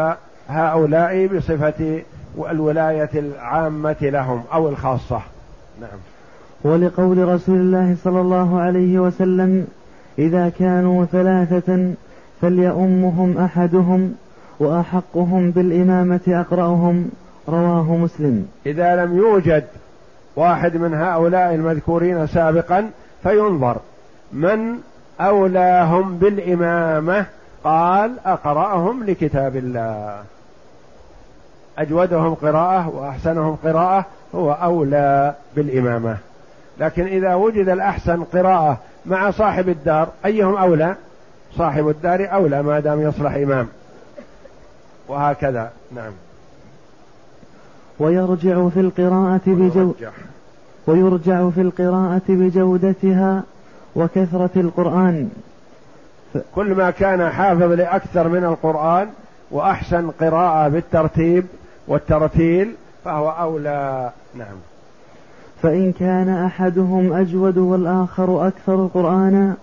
هؤلاء 0.48 1.26
بصفة 1.26 2.02
الولاية 2.38 3.10
العامة 3.14 3.96
لهم 4.00 4.44
أو 4.52 4.68
الخاصة. 4.68 5.20
نعم. 5.80 6.13
ولقول 6.64 7.28
رسول 7.28 7.56
الله 7.56 7.96
صلى 8.04 8.20
الله 8.20 8.60
عليه 8.60 8.98
وسلم 8.98 9.66
إذا 10.18 10.48
كانوا 10.58 11.04
ثلاثة 11.04 11.94
فليؤمهم 12.40 13.38
أحدهم 13.38 14.14
وأحقهم 14.60 15.50
بالإمامة 15.50 16.20
أقرأهم. 16.28 17.10
رواه 17.48 17.96
مسلم. 17.96 18.48
إذا 18.66 19.04
لم 19.04 19.16
يوجد 19.18 19.64
واحد 20.36 20.76
من 20.76 20.94
هؤلاء 20.94 21.54
المذكورين 21.54 22.26
سابقا 22.26 22.90
فينظر. 23.22 23.76
من 24.32 24.78
أولاهم 25.20 26.18
بالإمامة؟ 26.18 27.26
قال 27.64 28.12
أقرأهم 28.26 29.04
لكتاب 29.04 29.56
الله. 29.56 30.22
أجودهم 31.78 32.34
قراءة 32.34 32.88
وأحسنهم 32.88 33.56
قراءة 33.64 34.06
هو 34.34 34.52
أولى 34.52 35.34
بالإمامة. 35.56 36.16
لكن 36.78 37.06
إذا 37.06 37.34
وجد 37.34 37.68
الأحسن 37.68 38.24
قراءة 38.24 38.78
مع 39.06 39.30
صاحب 39.30 39.68
الدار 39.68 40.08
أيهم 40.24 40.56
أولى؟ 40.56 40.94
صاحب 41.56 41.88
الدار 41.88 42.32
أولى 42.32 42.62
ما 42.62 42.80
دام 42.80 43.00
يصلح 43.00 43.34
إمام. 43.34 43.68
وهكذا 45.08 45.70
نعم. 45.94 46.12
ويرجع 47.98 48.68
في 48.68 48.80
القراءة 48.80 49.40
بجو 49.46 49.94
ويرجع 50.86 51.50
في 51.50 51.60
القراءة 51.60 52.22
بجودتها 52.28 53.42
وكثرة 53.96 54.50
القرآن. 54.56 55.30
ف... 56.34 56.38
كل 56.54 56.74
ما 56.74 56.90
كان 56.90 57.30
حافظ 57.30 57.62
لأكثر 57.72 58.28
من 58.28 58.44
القرآن 58.44 59.08
وأحسن 59.50 60.10
قراءة 60.10 60.68
بالترتيب 60.68 61.46
والترتيل 61.88 62.74
فهو 63.04 63.30
أولى. 63.30 64.10
نعم. 64.34 64.56
فإن 65.62 65.92
كان 65.92 66.28
أحدهم 66.28 67.12
أجود 67.12 67.58
والآخر 67.58 68.48
أكثر 68.48 68.86
قرآنا 68.86 69.54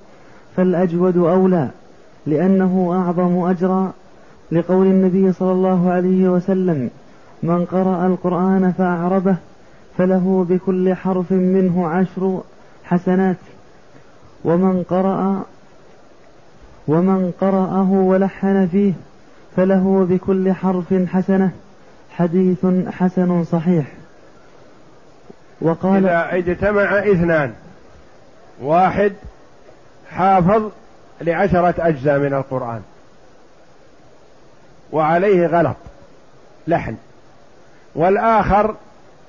فالأجود 0.55 1.17
أولى 1.17 1.69
لأنه 2.25 2.89
أعظم 2.93 3.37
أجرا. 3.37 3.91
لقول 4.51 4.87
النبي 4.87 5.33
صلى 5.33 5.51
الله 5.51 5.89
عليه 5.89 6.29
وسلم 6.29 6.89
من 7.43 7.65
قرأ 7.65 8.07
القرآن 8.07 8.73
فأعربه 8.77 9.35
فله 9.97 10.45
بكل 10.49 10.95
حرف 10.95 11.31
منه 11.31 11.87
عشر 11.87 12.41
حسنات. 12.83 13.37
ومن 14.45 14.83
قرأ 14.83 15.41
ومن 16.87 17.31
قرأه 17.41 17.91
ولحن 17.91 18.67
فيه 18.67 18.93
فله 19.55 20.07
بكل 20.09 20.53
حرف 20.53 20.93
حسنة. 20.93 21.51
حديث 22.11 22.65
حسن 22.87 23.43
صحيح. 23.43 24.00
وقال 25.61 26.07
إذا 26.07 26.51
اجتمع 26.51 26.99
اثنان. 26.99 27.53
واحد 28.61 29.13
حافظ 30.11 30.69
لعشرة 31.21 31.73
أجزاء 31.79 32.19
من 32.19 32.33
القرآن. 32.33 32.81
وعليه 34.91 35.47
غلط 35.47 35.75
لحن. 36.67 36.95
والآخر 37.95 38.75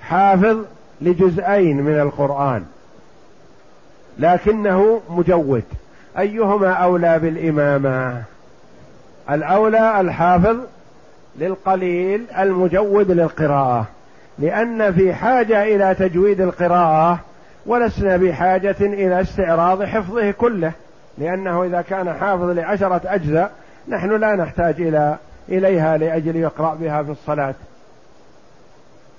حافظ 0.01 0.57
لجزئين 1.01 1.83
من 1.83 2.01
القرآن. 2.01 2.65
لكنه 4.19 5.01
مجود. 5.09 5.65
أيهما 6.19 6.73
أولى 6.73 7.19
بالإمامة؟ 7.19 8.23
الأولى 9.31 10.01
الحافظ 10.01 10.57
للقليل 11.39 12.25
المجود 12.39 13.11
للقراءة. 13.11 13.87
لأن 14.39 14.93
في 14.93 15.15
حاجة 15.15 15.63
إلى 15.63 15.95
تجويد 15.95 16.41
القراءة 16.41 17.19
ولسنا 17.67 18.17
بحاجة 18.17 18.77
إلى 18.81 19.21
استعراض 19.21 19.83
حفظه 19.83 20.31
كله. 20.31 20.73
لأنه 21.19 21.65
إذا 21.65 21.83
كان 21.83 22.13
حافظ 22.13 22.51
لعشرة 22.51 23.01
أجزاء 23.05 23.51
نحن 23.89 24.17
لا 24.17 24.37
نحتاج 24.37 24.81
إلى 24.81 25.17
إليها 25.49 25.97
لأجل 25.97 26.37
يقرأ 26.37 26.75
بها 26.75 27.03
في 27.03 27.11
الصلاة. 27.11 27.55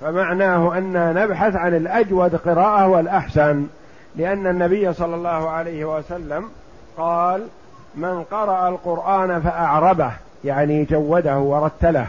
فمعناه 0.01 0.77
أن 0.77 1.13
نبحث 1.13 1.55
عن 1.55 1.75
الأجود 1.75 2.35
قراءة 2.35 2.87
والأحسن 2.87 3.67
لأن 4.15 4.47
النبي 4.47 4.93
صلى 4.93 5.15
الله 5.15 5.49
عليه 5.49 5.85
وسلم 5.85 6.49
قال 6.97 7.47
من 7.95 8.23
قرأ 8.23 8.69
القرآن 8.69 9.41
فأعربه 9.41 10.11
يعني 10.43 10.83
جوده 10.83 11.37
ورتله. 11.37 12.07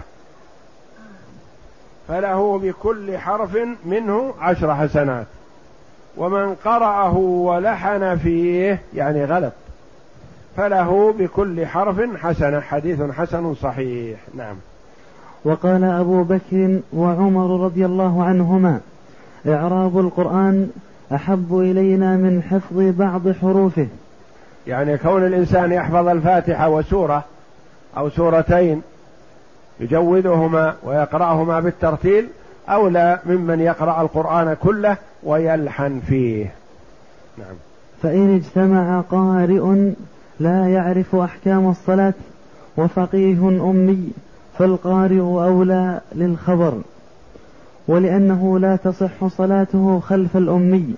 فله 2.08 2.58
بكل 2.58 3.18
حرف 3.18 3.58
منه 3.86 4.34
عشر 4.40 4.74
حسنات. 4.74 5.26
ومن 6.16 6.54
قرأه 6.54 7.16
ولحن 7.16 8.16
فيه 8.16 8.80
يعني 8.94 9.24
غلط. 9.24 9.52
فله 10.56 11.14
بكل 11.18 11.66
حرف 11.66 12.00
حسنة 12.16 12.60
حديث 12.60 13.02
حسن 13.02 13.54
صحيح. 13.54 14.18
نعم. 14.34 14.56
وقال 15.44 15.84
أبو 15.84 16.22
بكر 16.22 16.80
وعمر 16.92 17.64
رضي 17.64 17.86
الله 17.86 18.24
عنهما 18.24 18.80
إعراب 19.46 19.98
القرآن 19.98 20.70
أحب 21.14 21.58
إلينا 21.58 22.16
من 22.16 22.42
حفظ 22.42 22.78
بعض 22.98 23.36
حروفه. 23.40 23.86
يعني 24.66 24.98
كون 24.98 25.26
الإنسان 25.26 25.72
يحفظ 25.72 26.08
الفاتحة 26.08 26.68
وسورة 26.68 27.24
أو 27.96 28.10
سورتين 28.10 28.82
يجودهما 29.80 30.74
ويقرأهما 30.82 31.60
بالترتيل 31.60 32.28
أولى 32.68 33.18
ممن 33.26 33.60
يقرأ 33.60 34.02
القرآن 34.02 34.56
كله 34.62 34.96
ويلحن 35.22 36.00
فيه. 36.00 36.52
نعم. 37.38 37.54
فإن 38.02 38.34
اجتمع 38.34 39.00
قارئ 39.00 39.92
لا 40.40 40.68
يعرف 40.68 41.14
أحكام 41.14 41.70
الصلاة 41.70 42.14
وفقيه 42.76 43.48
أمي 43.48 44.08
فالقارئ 44.58 45.20
أولى 45.20 46.00
للخبر 46.12 46.80
ولأنه 47.88 48.58
لا 48.58 48.76
تصح 48.76 49.26
صلاته 49.26 50.00
خلف 50.00 50.36
الأمي. 50.36 50.94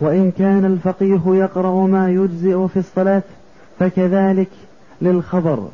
وإن 0.00 0.30
كان 0.30 0.64
الفقيه 0.64 1.22
يقرأ 1.26 1.86
ما 1.86 2.10
يجزئ 2.10 2.66
في 2.66 2.78
الصلاة 2.78 3.22
فكذلك 3.78 4.48
للخبر. 5.02 5.68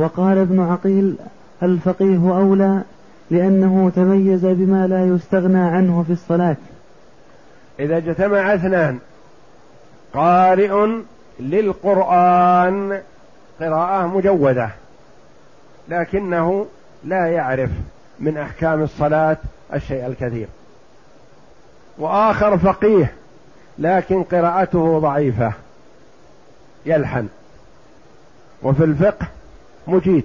وقال 0.00 0.38
ابن 0.38 0.60
عقيل 0.60 1.16
الفقيه 1.62 2.38
أولى 2.38 2.82
لأنه 3.30 3.92
تميز 3.96 4.46
بما 4.46 4.86
لا 4.86 5.04
يستغنى 5.06 5.58
عنه 5.58 6.02
في 6.06 6.12
الصلاة. 6.12 6.56
إذا 7.80 7.96
اجتمع 7.96 8.54
اثنان 8.54 8.98
قارئ 10.14 10.86
للقرآن 11.40 13.00
قراءة 13.60 14.06
مجودة 14.06 14.70
لكنه 15.88 16.66
لا 17.04 17.26
يعرف 17.26 17.70
من 18.20 18.36
أحكام 18.36 18.82
الصلاة 18.82 19.36
الشيء 19.74 20.06
الكثير. 20.06 20.48
وآخر 21.98 22.58
فقيه 22.58 23.12
لكن 23.78 24.22
قراءته 24.22 24.98
ضعيفة 24.98 25.52
يلحن. 26.86 27.28
وفي 28.62 28.84
الفقه 28.84 29.26
مجيد. 29.90 30.24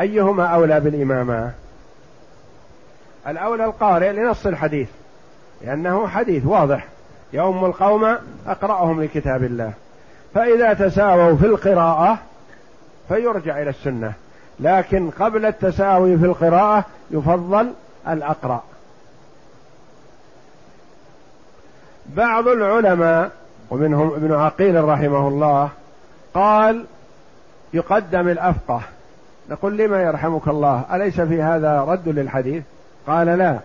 أيهما 0.00 0.46
أولى 0.46 0.80
بالإمامة؟ 0.80 1.52
الأولى 3.28 3.64
القارئ 3.64 4.12
لنص 4.12 4.46
الحديث 4.46 4.88
لأنه 5.62 6.06
حديث 6.06 6.46
واضح. 6.46 6.86
يوم 7.32 7.64
القوم 7.64 8.16
أقرأهم 8.46 9.02
لكتاب 9.02 9.44
الله. 9.44 9.72
فإذا 10.34 10.72
تساووا 10.72 11.36
في 11.36 11.46
القراءة 11.46 12.18
فيرجع 13.08 13.62
إلى 13.62 13.70
السنة. 13.70 14.12
لكن 14.60 15.10
قبل 15.10 15.46
التساوي 15.46 16.18
في 16.18 16.24
القراءة 16.24 16.84
يفضل 17.10 17.72
الأقرأ. 18.08 18.62
بعض 22.06 22.48
العلماء 22.48 23.30
ومنهم 23.70 24.14
ابن 24.14 24.32
عقيل 24.32 24.84
رحمه 24.84 25.28
الله 25.28 25.68
قال 26.34 26.84
يقدم 27.72 28.28
الأفقه. 28.28 28.80
نقول 29.50 29.76
لما 29.76 30.02
يرحمك 30.02 30.48
الله؟ 30.48 30.84
أليس 30.92 31.20
في 31.20 31.42
هذا 31.42 31.80
رد 31.80 32.08
للحديث؟ 32.08 32.62
قال 33.06 33.26
لا. 33.26 33.58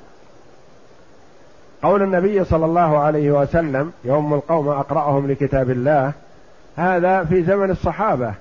قول 1.84 2.02
النبي 2.02 2.44
صلى 2.44 2.66
الله 2.66 2.98
عليه 3.00 3.32
وسلم 3.32 3.92
يوم 4.04 4.34
القوم 4.34 4.68
أقرأهم 4.68 5.32
لكتاب 5.32 5.70
الله 5.70 6.12
هذا 6.76 7.24
في 7.24 7.44
زمن 7.44 7.72
الصحابة. 7.72 8.34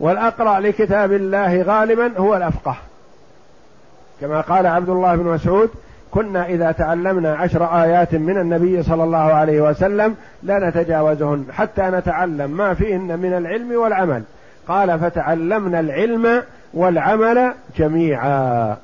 والأقرأ 0.00 0.60
لكتاب 0.60 1.12
الله 1.12 1.62
غالبا 1.62 2.18
هو 2.18 2.36
الأفقه. 2.36 2.76
كما 4.20 4.40
قال 4.40 4.66
عبد 4.66 4.88
الله 4.88 5.16
بن 5.16 5.24
مسعود 5.24 5.70
كنا 6.10 6.46
إذا 6.46 6.72
تعلمنا 6.72 7.36
عشر 7.36 7.82
آيات 7.82 8.14
من 8.14 8.38
النبي 8.38 8.82
صلى 8.82 9.04
الله 9.04 9.18
عليه 9.18 9.60
وسلم 9.60 10.16
لا 10.42 10.68
نتجاوزهن 10.68 11.44
حتى 11.52 11.82
نتعلم 11.82 12.50
ما 12.50 12.74
فيهن 12.74 13.18
من 13.18 13.32
العلم 13.32 13.72
والعمل. 13.72 14.22
قال 14.68 15.00
فتعلمنا 15.00 15.80
العلم 15.80 16.42
والعمل 16.74 17.54
جميعا. 17.76 18.76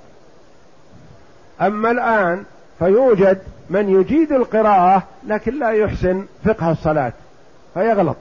أما 1.61 1.91
الآن 1.91 2.45
فيوجد 2.79 3.39
من 3.71 4.01
يجيد 4.01 4.33
القراءة 4.33 5.03
لكن 5.27 5.59
لا 5.59 5.71
يحسن 5.71 6.27
فقه 6.45 6.71
الصلاة 6.71 7.13
فيغلط. 7.75 8.17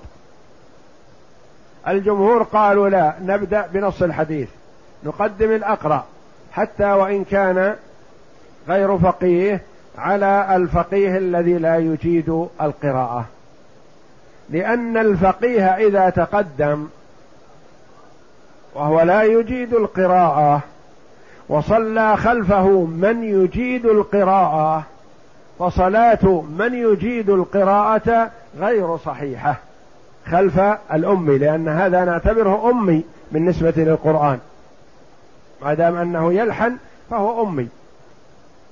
الجمهور 1.87 2.43
قالوا 2.43 2.89
لا 2.89 3.13
نبدأ 3.21 3.67
بنص 3.73 4.01
الحديث 4.01 4.49
نقدم 5.03 5.51
الأقرأ 5.51 6.05
حتى 6.51 6.91
وإن 6.91 7.23
كان 7.23 7.75
غير 8.67 8.97
فقيه 8.97 9.61
على 9.97 10.55
الفقيه 10.55 11.17
الذي 11.17 11.53
لا 11.53 11.77
يجيد 11.77 12.47
القراءة. 12.61 13.25
لأن 14.49 14.97
الفقيه 14.97 15.65
إذا 15.65 16.09
تقدم 16.09 16.87
وهو 18.75 19.01
لا 19.01 19.23
يجيد 19.23 19.73
القراءة 19.73 20.61
وصلى 21.49 22.17
خلفه 22.17 22.67
من 22.85 23.23
يجيد 23.23 23.85
القراءة 23.85 24.83
فصلاة 25.59 26.43
من 26.57 26.73
يجيد 26.73 27.29
القراءة 27.29 28.31
غير 28.59 28.97
صحيحة 28.97 29.55
خلف 30.25 30.59
الأمي 30.93 31.37
لأن 31.37 31.67
هذا 31.67 32.05
نعتبره 32.05 32.69
أمي 32.69 33.03
بالنسبة 33.31 33.73
للقرآن. 33.77 34.39
ما 35.61 35.73
دام 35.73 35.95
أنه 35.95 36.33
يلحن 36.33 36.77
فهو 37.09 37.43
أمي. 37.43 37.67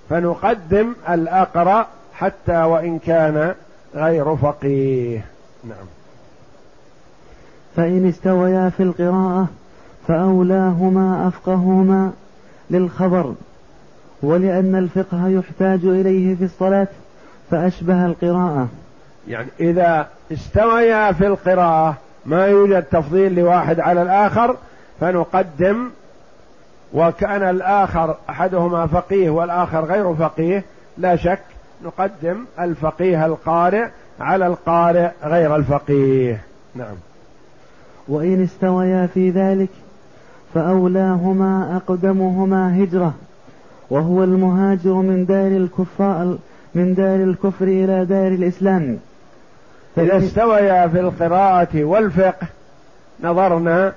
فنقدم 0.10 0.94
الأقرأ 1.10 1.88
حتى 2.14 2.64
وإن 2.64 3.00
كان 3.00 3.56
غير 3.96 4.36
فقيه. 4.36 5.26
نعم. 5.64 5.86
فإن 7.76 8.10
استويا 8.10 8.70
في 8.78 8.84
القراءة 8.84 9.48
فأولاهما 10.08 11.28
أفقههما 11.28 12.12
للخبر 12.70 13.34
ولأن 14.24 14.76
الفقه 14.76 15.28
يحتاج 15.28 15.80
إليه 15.86 16.36
في 16.36 16.44
الصلاة 16.44 16.88
فأشبه 17.52 18.06
القراءة. 18.06 18.68
يعني 19.28 19.48
إذا 19.60 20.08
استويا 20.32 21.12
في 21.12 21.28
القراءة 21.28 21.98
ما 22.26 22.46
يوجد 22.46 22.84
تفضيل 22.84 23.36
لواحد 23.36 23.80
على 23.80 24.02
الآخر 24.02 24.56
فنقدم 25.00 25.90
وكأن 26.94 27.44
الآخر 27.44 28.16
أحدهما 28.30 28.88
فقيه 28.88 29.30
والآخر 29.30 29.86
غير 29.86 30.16
فقيه 30.16 30.64
لا 30.98 31.16
شك 31.16 31.42
نقدم 31.84 32.46
الفقيه 32.60 33.26
القارئ 33.26 33.88
على 34.20 34.48
القارئ 34.48 35.10
غير 35.24 35.56
الفقيه. 35.56 36.42
نعم. 36.76 36.96
وإن 38.08 38.44
استويا 38.44 39.08
في 39.14 39.30
ذلك 39.30 39.70
فأولاهما 40.54 41.76
أقدمهما 41.76 42.84
هجرة 42.84 43.14
وهو 43.90 44.24
المهاجر 44.24 44.94
من 44.94 45.26
دار 45.26 45.48
الكفار 45.48 46.38
من 46.76 46.94
دار 46.94 47.16
الكفر 47.16 47.66
إلى 47.66 48.06
دار 48.06 48.28
الإسلام. 48.28 48.98
إذا 49.98 50.18
استويا 50.18 50.88
في 50.88 51.00
القراءة 51.00 51.84
والفقه 51.84 52.48
نظرنا 53.24 53.94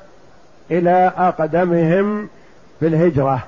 إلى 0.71 1.12
أقدمهم 1.17 2.29
في 2.81 2.87
الهجرة. 2.87 3.43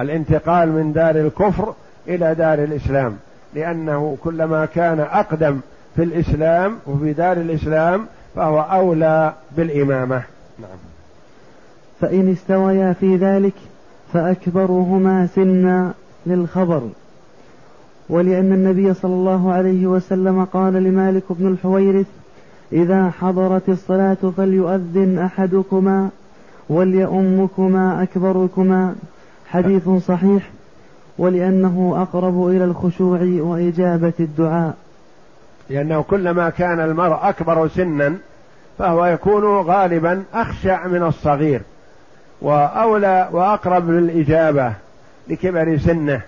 الانتقال 0.00 0.68
من 0.68 0.92
دار 0.92 1.16
الكفر 1.16 1.74
إلى 2.08 2.34
دار 2.34 2.58
الإسلام 2.58 3.16
لأنه 3.54 4.16
كلما 4.24 4.66
كان 4.66 5.00
أقدم 5.00 5.60
في 5.96 6.02
الإسلام 6.02 6.78
وفي 6.86 7.12
دار 7.12 7.36
الإسلام 7.36 8.06
فهو 8.36 8.60
أولى 8.60 9.32
بالإمامة. 9.56 10.22
نعم. 10.58 10.89
فإن 12.00 12.32
استويا 12.32 12.92
في 12.92 13.16
ذلك 13.16 13.54
فأكبرهما 14.12 15.26
سنا 15.26 15.92
للخبر. 16.26 16.82
ولأن 18.08 18.52
النبي 18.52 18.94
صلى 18.94 19.12
الله 19.12 19.52
عليه 19.52 19.86
وسلم 19.86 20.44
قال 20.44 20.72
لمالك 20.72 21.22
بن 21.30 21.46
الحويرث 21.46 22.06
إذا 22.72 23.10
حضرت 23.10 23.68
الصلاة 23.68 24.16
فليؤذن 24.36 25.18
أحدكما 25.18 26.08
وليؤمكما 26.68 28.02
أكبركما. 28.02 28.94
حديث 29.46 29.88
صحيح 29.88 30.50
ولأنه 31.18 31.94
أقرب 31.96 32.48
إلى 32.48 32.64
الخشوع 32.64 33.20
وإجابة 33.22 34.12
الدعاء. 34.20 34.74
لأنه 35.70 36.02
كلما 36.02 36.50
كان 36.50 36.80
المرء 36.80 37.18
أكبر 37.22 37.68
سنا 37.68 38.14
فهو 38.78 39.06
يكون 39.06 39.44
غالبا 39.44 40.22
أخشع 40.34 40.86
من 40.86 41.02
الصغير. 41.02 41.62
وأولى 42.42 43.28
وأقرب 43.32 43.90
للإجابة 43.90 44.72
لكبر 45.28 45.78
سنة. 45.78 46.20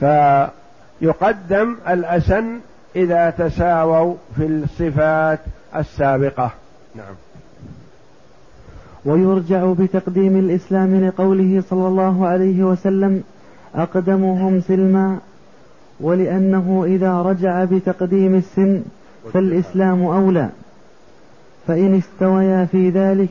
فيقدم 0.00 1.76
الأسن 1.88 2.58
إذا 2.96 3.30
تساووا 3.30 4.14
في 4.36 4.46
الصفات 4.46 5.38
السابقة. 5.76 6.50
نعم. 6.94 7.14
ويرجع 9.04 9.72
بتقديم 9.72 10.36
الإسلام 10.36 11.04
لقوله 11.04 11.62
صلى 11.70 11.88
الله 11.88 12.26
عليه 12.26 12.64
وسلم 12.64 13.22
أقدمهم 13.74 14.60
سلما 14.60 15.18
ولأنه 16.00 16.84
إذا 16.86 17.22
رجع 17.22 17.64
بتقديم 17.64 18.34
السن 18.34 18.82
فالإسلام 19.32 20.02
أولى. 20.02 20.48
فإن 21.66 21.94
استويا 21.98 22.64
في 22.64 22.90
ذلك 22.90 23.28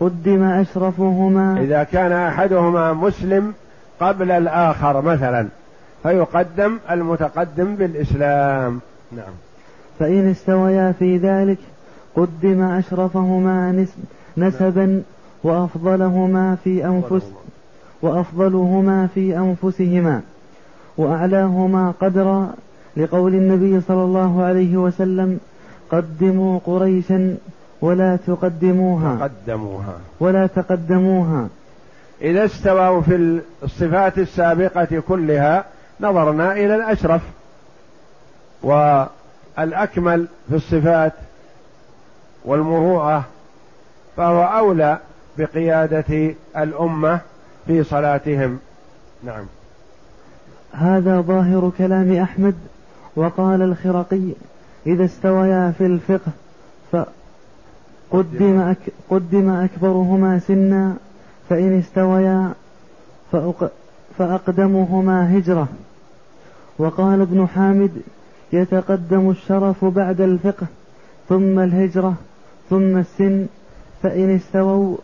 قدم 0.00 0.42
أشرفهما. 0.42 1.60
إذا 1.60 1.82
كان 1.82 2.12
أحدهما 2.12 2.92
مسلم 2.92 3.54
قبل 4.00 4.30
الآخر 4.30 5.00
مثلا 5.02 5.46
فيقدم 6.02 6.78
المتقدم 6.90 7.74
بالإسلام. 7.74 8.80
نعم. 9.12 9.34
فإن 9.98 10.30
استويا 10.30 10.92
في 10.98 11.16
ذلك 11.16 11.58
قدم 12.16 12.62
أشرفهما 12.62 13.86
نسبا 14.36 15.02
وأفضلهما 15.42 16.56
في 16.64 16.84
أنفس 16.84 17.26
وأفضلهما 18.02 19.06
في 19.14 19.36
أنفسهما 19.38 20.20
وأعلاهما 20.96 21.94
قدرا. 22.00 22.54
لقول 22.96 23.34
النبي 23.34 23.80
صلى 23.80 24.04
الله 24.04 24.42
عليه 24.42 24.76
وسلم 24.76 25.40
قدموا 25.90 26.58
قريشا 26.66 27.36
ولا 27.86 28.16
تقدموها. 28.26 29.28
تقدموها. 29.28 29.98
ولا 30.20 30.46
تقدموها. 30.46 31.48
إذا 32.22 32.44
استووا 32.44 33.00
في 33.00 33.40
الصفات 33.62 34.18
السابقة 34.18 35.02
كلها 35.08 35.64
نظرنا 36.00 36.52
إلى 36.52 36.74
الأشرف. 36.74 37.22
والأكمل 38.62 40.26
في 40.48 40.54
الصفات 40.54 41.12
والمروءة 42.44 43.24
فهو 44.16 44.42
أولى 44.42 44.98
بقيادة 45.38 46.34
الأمة 46.56 47.20
في 47.66 47.84
صلاتهم. 47.84 48.58
نعم. 49.24 49.44
هذا 50.72 51.20
ظاهر 51.20 51.72
كلام 51.78 52.16
أحمد 52.16 52.54
وقال 53.16 53.62
الخرقي 53.62 54.32
إذا 54.86 55.04
استويا 55.04 55.72
في 55.78 55.86
الفقه 55.86 56.32
فقدم 58.10 58.58
أك 58.58 58.76
قدم 59.10 59.50
أكبرهما 59.50 60.38
سنا 60.38 60.94
فإن 61.48 61.78
استويا 61.78 62.52
فأق 63.32 63.70
فأقدمهما 64.18 65.38
هجرة. 65.38 65.68
وقال 66.78 67.20
ابن 67.20 67.46
حامد 67.46 67.90
يتقدم 68.52 69.30
الشرف 69.30 69.84
بعد 69.84 70.20
الفقه 70.20 70.66
ثم 71.28 71.58
الهجرة 71.58 72.14
ثم 72.70 72.96
السن 72.96 73.46
فإن 74.02 74.34
استووا 74.34 74.96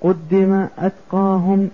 قدم 0.00 0.66
أتقاهم 0.78 1.68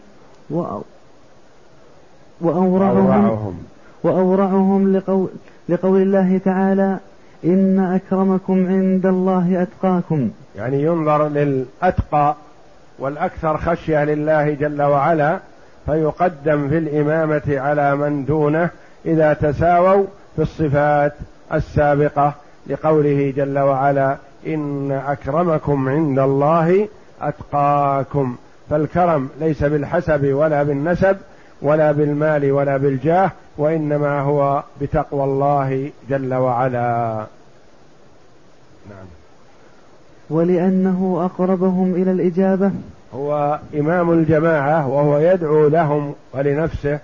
وأورعهم 2.41 3.55
وأورعهم 4.03 4.93
لقول, 4.97 5.29
لقول 5.69 6.03
الله 6.03 6.39
تعالى 6.39 6.99
إن 7.45 7.79
أكرمكم 7.79 8.67
عند 8.67 9.07
الله 9.07 9.63
أتقاكم. 9.63 10.31
يعني 10.57 10.83
ينظر 10.83 11.29
للأتقى 11.29 12.35
والأكثر 12.99 13.57
خشية 13.57 14.05
لله 14.05 14.51
جل 14.51 14.83
وعلا 14.83 15.39
فيقدم 15.87 16.69
في 16.69 16.79
الإمامة 16.79 17.43
على 17.49 17.97
من 17.97 18.25
دونه 18.25 18.71
إذا 19.07 19.33
تساووا 19.33 20.07
في 20.37 20.43
الصفات 20.43 21.13
السابقة 21.55 22.35
لقوله 22.67 23.33
جل 23.37 23.59
وعلا 23.59 24.17
إن 24.47 24.93
أكرمكم 24.93 25.89
عند 25.89 26.19
الله 26.19 26.89
أتقاكم. 27.23 28.37
فالكرم 28.71 29.29
ليس 29.41 29.65
بالحسب 29.65 30.25
ولا 30.25 30.63
بالنسب 30.63 31.17
ولا 31.63 31.93
بالمال 31.93 32.53
ولا 32.53 32.77
بالجاه 32.77 33.31
وإنما 33.59 34.21
هو 34.21 34.63
بتقوى 34.81 35.25
الله 35.25 35.91
جل 36.09 36.35
وعلا. 36.35 37.27
نعم. 38.91 39.22
ولأنه 40.31 41.21
أقربهم 41.25 41.95
إلى 41.95 42.13
الإجابة. 42.13 42.71
هو 43.15 43.59
إمام 43.75 44.11
الجماعة 44.13 44.89
وهو 44.89 45.19
يدعو 45.19 45.69
لهم 45.69 46.15
ولنفسه 46.35 46.99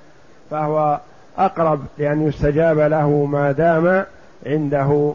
فهو 0.50 1.00
أقرب 1.38 1.80
لأن 1.98 2.28
يستجاب 2.28 2.78
له 2.78 3.24
ما 3.24 3.52
دام 3.52 4.04
عنده 4.46 5.12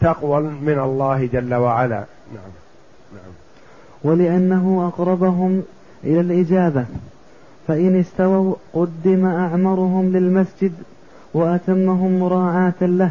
تقوى 0.00 0.42
من 0.42 0.78
الله 0.78 1.26
جل 1.32 1.54
وعلا. 1.54 2.04
نعم. 2.34 2.52
نعم. 3.14 3.32
ولأنه 4.04 4.92
أقربهم 4.94 5.62
إلى 6.04 6.20
الإجابة. 6.20 6.84
فإن 7.68 8.00
استووا 8.00 8.54
قدم 8.74 9.26
أعمرهم 9.26 10.12
للمسجد 10.12 10.72
وأتمهم 11.34 12.18
مراعاة 12.20 12.74
له. 12.82 13.10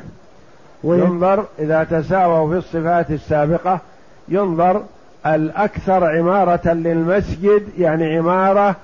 ينظر 0.83 1.45
إذا 1.59 1.83
تساووا 1.83 2.49
في 2.49 2.57
الصفات 2.57 3.11
السابقة 3.11 3.79
ينظر 4.27 4.83
الأكثر 5.25 6.03
عمارة 6.03 6.73
للمسجد 6.73 7.63
يعني 7.77 8.17
عمارة 8.17 8.75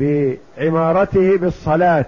بعمارته 0.00 1.36
بالصلاة 1.36 2.06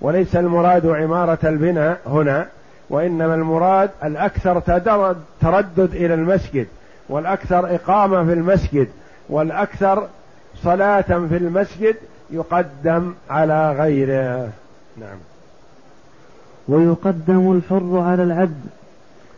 وليس 0.00 0.36
المراد 0.36 0.86
عمارة 0.86 1.38
البناء 1.44 2.00
هنا 2.06 2.46
وإنما 2.90 3.34
المراد 3.34 3.90
الأكثر 4.04 4.60
تردد 5.40 5.94
إلى 5.94 6.14
المسجد 6.14 6.66
والأكثر 7.08 7.74
إقامة 7.74 8.24
في 8.24 8.32
المسجد 8.32 8.88
والأكثر 9.28 10.08
صلاة 10.62 11.00
في 11.02 11.36
المسجد 11.36 11.96
يقدم 12.30 13.14
على 13.30 13.72
غيره. 13.72 14.50
نعم. 14.96 15.18
ويقدم 16.68 17.52
الحر 17.52 17.98
على 17.98 18.22
العبد. 18.22 18.60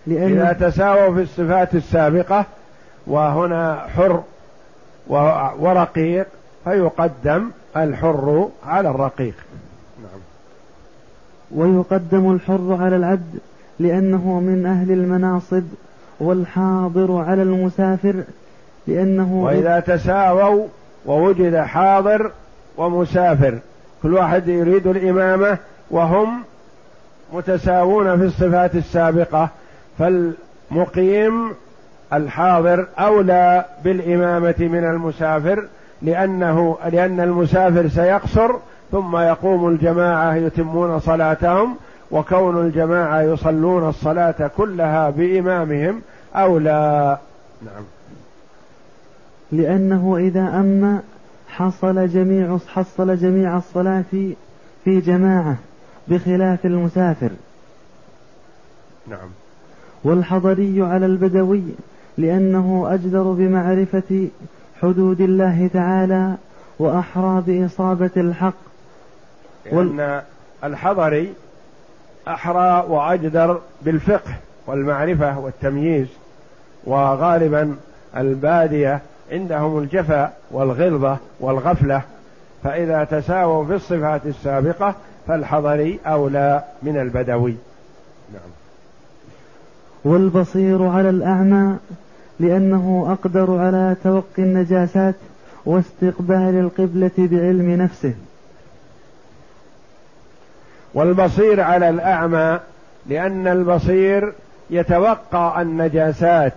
لأن 0.06 0.38
إذا 0.38 0.52
تساووا 0.52 1.14
في 1.14 1.22
الصفات 1.22 1.74
السابقة 1.74 2.44
وهنا 3.06 3.86
حر 3.96 4.22
ورقيق 5.58 6.26
فيقدم 6.64 7.50
الحر 7.76 8.48
على 8.66 8.90
الرقيق. 8.90 9.34
نعم. 10.02 10.20
ويقدم 11.50 12.32
الحر 12.32 12.76
على 12.80 12.96
العبد 12.96 13.38
لأنه 13.78 14.40
من 14.40 14.66
أهل 14.66 14.92
المناصب 14.92 15.64
والحاضر 16.20 17.16
على 17.16 17.42
المسافر 17.42 18.14
لأنه 18.86 19.34
وإذا 19.34 19.80
تساووا 19.80 20.66
ووجد 21.06 21.56
حاضر 21.56 22.30
ومسافر 22.76 23.58
كل 24.02 24.14
واحد 24.14 24.48
يريد 24.48 24.86
الإمامة 24.86 25.58
وهم 25.90 26.42
متساوون 27.32 28.18
في 28.18 28.24
الصفات 28.24 28.74
السابقة. 28.74 29.48
فالمقيم 29.98 31.52
الحاضر 32.12 32.86
أولى 32.98 33.64
بالإمامة 33.84 34.54
من 34.58 34.84
المسافر 34.84 35.68
لأنه 36.02 36.78
لأن 36.92 37.20
المسافر 37.20 37.88
سيقصر 37.88 38.50
ثم 38.92 39.16
يقوم 39.16 39.68
الجماعة 39.68 40.34
يتمون 40.34 41.00
صلاتهم 41.00 41.76
وكون 42.10 42.66
الجماعة 42.66 43.22
يصلون 43.22 43.88
الصلاة 43.88 44.50
كلها 44.56 45.10
بإمامهم 45.10 46.02
أولى. 46.34 47.18
نعم. 47.62 47.84
لأنه 49.52 50.16
إذا 50.16 50.40
أما 50.40 51.00
حصل 51.48 52.08
جميع 52.08 52.58
حصل 52.68 53.16
جميع 53.16 53.56
الصلاة 53.56 54.04
في 54.84 55.00
جماعة 55.00 55.56
بخلاف 56.08 56.66
المسافر. 56.66 57.30
نعم. 59.06 59.28
والحضري 60.04 60.82
على 60.82 61.06
البدوي 61.06 61.62
لأنه 62.18 62.86
أجدر 62.94 63.22
بمعرفة 63.22 64.28
حدود 64.82 65.20
الله 65.20 65.70
تعالى 65.72 66.34
وأحرى 66.78 67.42
بإصابة 67.46 68.10
الحق. 68.16 68.54
لأن 69.72 70.22
الحضري 70.64 71.32
أحرى 72.28 72.86
وأجدر 72.88 73.60
بالفقه 73.82 74.34
والمعرفة 74.66 75.38
والتمييز 75.38 76.08
وغالبا 76.84 77.76
البادية 78.16 79.00
عندهم 79.32 79.78
الجفا 79.78 80.32
والغلظة 80.50 81.16
والغفلة. 81.40 82.02
فإذا 82.64 83.04
تساووا 83.04 83.64
في 83.64 83.74
الصفات 83.74 84.26
السابقة 84.26 84.94
فالحضري 85.28 85.98
أولى 86.06 86.62
من 86.82 86.96
البدوي. 86.96 87.56
والبصير 90.06 90.86
على 90.86 91.10
الأعمى 91.10 91.76
لأنه 92.40 93.16
أقدر 93.20 93.58
على 93.58 93.96
توقي 94.04 94.42
النجاسات 94.42 95.14
واستقبال 95.64 96.60
القبلة 96.60 97.10
بعلم 97.18 97.70
نفسه. 97.82 98.14
والبصير 100.94 101.60
على 101.60 101.88
الأعمى 101.88 102.60
لأن 103.06 103.48
البصير 103.48 104.32
يتوقع 104.70 105.60
النجاسات 105.60 106.54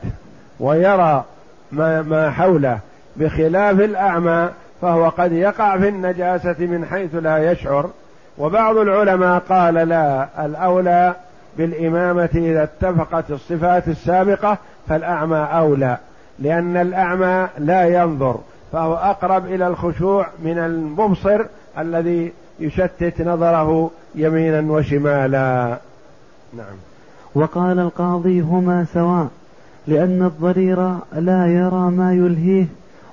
ويرى 0.59 1.25
ما, 1.71 2.01
ما 2.01 2.31
حوله 2.31 2.79
بخلاف 3.15 3.79
الأعمى 3.79 4.49
فهو 4.81 5.09
قد 5.09 5.31
يقع 5.31 5.77
في 5.77 5.89
النجاسة 5.89 6.55
من 6.59 6.85
حيث 6.85 7.15
لا 7.15 7.51
يشعر. 7.51 7.89
وبعض 8.37 8.77
العلماء 8.77 9.39
قال 9.39 9.73
لا 9.73 10.27
الأولى 10.45 11.15
بالإمامة 11.59 12.29
إذا 12.35 12.63
اتفقت 12.63 13.31
الصفات 13.31 13.87
السابقة 13.87 14.57
فالأعمى 14.87 15.37
أولى 15.37 15.97
لأن 16.39 16.77
الأعمى 16.77 17.47
لا 17.57 17.85
ينظر 17.85 18.39
فهو 18.71 18.95
أقرب 18.95 19.45
إلى 19.45 19.67
الخشوع 19.67 20.27
من 20.43 20.57
المبصر 20.57 21.45
الذي 21.77 22.31
يشتت 22.59 23.21
نظره 23.21 23.91
يمينا 24.15 24.71
وشمالا. 24.71 25.77
نعم. 26.53 26.75
وقال 27.35 27.79
القاضي 27.79 28.41
هما 28.41 28.85
سواء 28.93 29.27
لأن 29.87 30.23
الضرير 30.23 30.89
لا 31.13 31.47
يرى 31.47 31.91
ما 31.91 32.13
يلهيه 32.13 32.65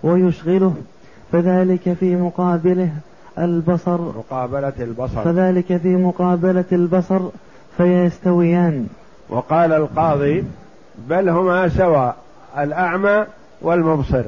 ويشغله 0.02 0.74
فذلك 1.32 1.92
في 2.00 2.16
مقابله 2.16 2.90
البصر. 3.38 4.00
مقابلة 4.00 4.72
البصر. 4.80 5.22
فذلك 5.24 5.76
في 5.76 5.96
مقابلة 5.96 6.64
البصر 6.72 7.20
فيستويان. 7.76 8.86
وقال 9.28 9.72
القاضي 9.72 10.44
بل 11.08 11.28
هما 11.28 11.68
سواء 11.68 12.16
الأعمى 12.58 13.26
والمبصر 13.62 14.24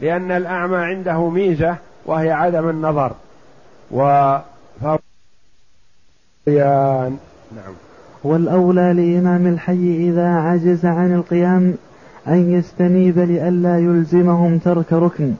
لأن 0.00 0.30
الأعمى 0.30 0.76
عنده 0.76 1.28
ميزة 1.28 1.76
وهي 2.06 2.30
عدم 2.30 2.68
النظر. 2.68 3.12
و 3.90 4.36
نعم. 6.46 7.74
والأولى 8.24 8.92
لإمام 8.92 9.46
الحي 9.46 10.08
إذا 10.08 10.28
عجز 10.28 10.86
عن 10.86 11.14
القيام 11.14 11.74
أن 12.28 12.52
يستنيب 12.52 13.18
لئلا 13.18 13.78
يلزمهم 13.78 14.58
ترك 14.58 14.92
ركن. 14.92 15.32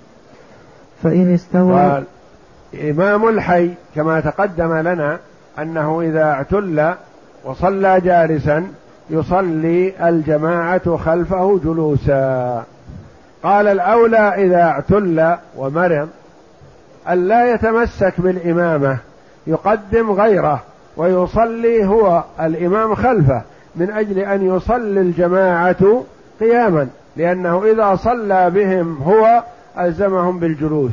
فإن 1.03 1.35
استوى 1.35 2.05
إمام 2.91 3.29
الحي 3.29 3.71
كما 3.95 4.21
تقدم 4.21 4.75
لنا 4.75 5.19
أنه 5.59 6.01
إذا 6.01 6.23
اعتل 6.23 6.95
وصلى 7.45 8.01
جالسا 8.01 8.67
يصلي 9.11 10.09
الجماعة 10.09 10.97
خلفه 10.97 11.61
جلوسا. 11.65 12.65
قال 13.43 13.67
الأولى 13.67 14.19
إذا 14.19 14.63
اعتل 14.63 15.37
ومرض 15.57 16.09
ألا 17.11 17.55
يتمسك 17.55 18.15
بالإمامة 18.19 18.99
يقدم 19.47 20.11
غيره 20.11 20.63
ويصلي 20.97 21.87
هو 21.87 22.25
الإمام 22.41 22.95
خلفه 22.95 23.43
من 23.77 23.91
أجل 23.91 24.19
أن 24.19 24.57
يصلي 24.57 25.01
الجماعة 25.01 26.03
قياما 26.41 26.89
لأنه 27.17 27.65
إذا 27.65 27.97
صلى 27.97 28.51
بهم 28.51 28.99
هو 29.03 29.43
ألزمهم 29.79 30.39
بالجلوس. 30.39 30.93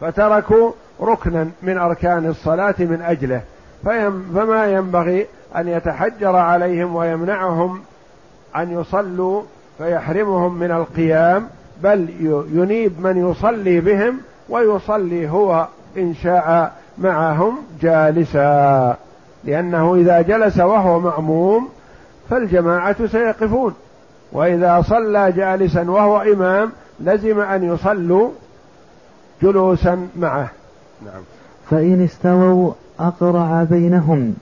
فتركوا 0.00 0.72
ركنا 1.00 1.48
من 1.62 1.78
أركان 1.78 2.26
الصلاة 2.26 2.74
من 2.78 3.02
أجله. 3.02 3.40
فما 4.34 4.66
ينبغي 4.66 5.26
أن 5.56 5.68
يتحجر 5.68 6.36
عليهم 6.36 6.96
ويمنعهم 6.96 7.80
أن 8.56 8.80
يصلوا 8.80 9.42
فيحرمهم 9.78 10.58
من 10.58 10.70
القيام 10.70 11.46
بل 11.82 12.08
ينيب 12.52 13.00
من 13.00 13.30
يصلي 13.30 13.80
بهم 13.80 14.20
ويصلي 14.48 15.28
هو 15.28 15.66
إن 15.96 16.14
شاء 16.14 16.72
معهم 16.98 17.58
جالسا. 17.82 18.96
لأنه 19.44 19.94
إذا 19.94 20.20
جلس 20.20 20.58
وهو 20.58 21.00
مأموم 21.00 21.68
فالجماعة 22.30 23.06
سيقفون. 23.06 23.74
وإذا 24.32 24.82
صلى 24.82 25.32
جالسا 25.32 25.90
وهو 25.90 26.20
إمام 26.20 26.72
لزم 27.00 27.40
أن 27.40 27.74
يصلوا 27.74 28.30
جلوسا 29.42 30.08
معه. 30.16 30.48
نعم. 31.04 31.22
فإن 31.70 32.04
استووا 32.04 32.72
أقرع 33.00 33.64
بينهم. 33.70 34.34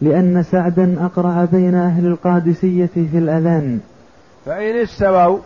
لأن 0.00 0.42
سعدا 0.42 0.96
أقرع 1.04 1.44
بين 1.44 1.74
أهل 1.74 2.06
القادسية 2.06 2.86
في 2.94 3.18
الأذان. 3.18 3.80
فإن 4.46 4.76
استووا 4.76 5.38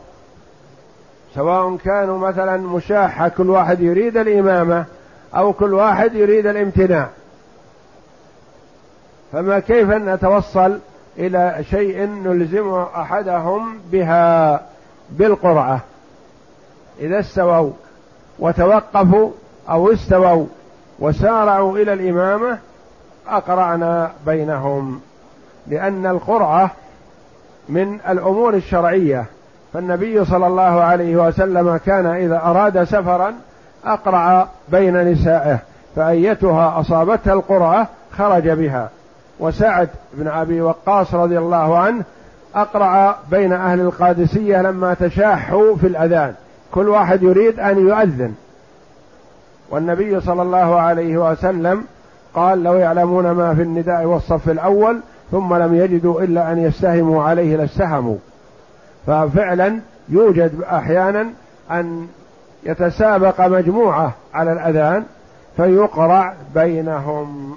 سواء 1.34 1.76
كانوا 1.76 2.18
مثلا 2.18 2.56
مشاحة 2.56 3.28
كل 3.28 3.50
واحد 3.50 3.80
يريد 3.80 4.16
الإمامة 4.16 4.84
أو 5.34 5.52
كل 5.52 5.74
واحد 5.74 6.14
يريد 6.14 6.46
الامتناع. 6.46 7.08
فما 9.32 9.58
كيف 9.58 9.90
نتوصل 9.90 10.78
إلى 11.18 11.64
شيء 11.70 12.06
نلزم 12.06 12.74
أحدهم 12.74 13.78
بها 13.92 14.60
بالقرعة 15.10 15.80
إذا 17.00 17.20
استووا 17.20 17.70
وتوقفوا 18.38 19.30
أو 19.68 19.92
استووا 19.92 20.46
وسارعوا 20.98 21.78
إلى 21.78 21.92
الإمامة 21.92 22.58
أقرعنا 23.28 24.10
بينهم 24.26 25.00
لأن 25.66 26.06
القرعة 26.06 26.70
من 27.68 27.98
الأمور 28.08 28.54
الشرعية. 28.54 29.24
فالنبي 29.72 30.24
صلى 30.24 30.46
الله 30.46 30.62
عليه 30.62 31.16
وسلم 31.16 31.76
كان 31.76 32.06
إذا 32.06 32.36
أراد 32.36 32.84
سفرا 32.84 33.34
أقرع 33.84 34.48
بين 34.68 35.12
نسائه 35.12 35.58
فأيتها 35.96 36.80
أصابتها 36.80 37.32
القرعة 37.32 37.88
خرج 38.18 38.48
بها. 38.48 38.90
وسعد 39.40 39.88
بن 40.14 40.28
أبي 40.28 40.60
وقاص 40.60 41.14
رضي 41.14 41.38
الله 41.38 41.78
عنه 41.78 42.02
أقرع 42.54 43.16
بين 43.30 43.52
أهل 43.52 43.80
القادسية 43.80 44.62
لما 44.62 44.94
تشاحوا 44.94 45.76
في 45.76 45.86
الأذان. 45.86 46.34
كل 46.72 46.88
واحد 46.88 47.22
يريد 47.22 47.60
أن 47.60 47.78
يؤذن. 47.78 48.34
والنبي 49.70 50.20
صلى 50.20 50.42
الله 50.42 50.80
عليه 50.80 51.30
وسلم 51.30 51.84
قال 52.34 52.62
لو 52.62 52.74
يعلمون 52.74 53.30
ما 53.30 53.54
في 53.54 53.62
النداء 53.62 54.04
والصف 54.04 54.48
الأول 54.48 55.00
ثم 55.30 55.54
لم 55.54 55.74
يجدوا 55.74 56.22
إلا 56.22 56.52
أن 56.52 56.58
يستهموا 56.58 57.22
عليه 57.22 57.56
لاستهموا. 57.56 58.16
ففعلا 59.06 59.80
يوجد 60.08 60.62
أحيانا 60.62 61.26
أن 61.70 62.06
يتسابق 62.64 63.40
مجموعة 63.40 64.14
على 64.34 64.52
الأذان 64.52 65.04
فيقرع 65.56 66.34
بينهم. 66.54 67.56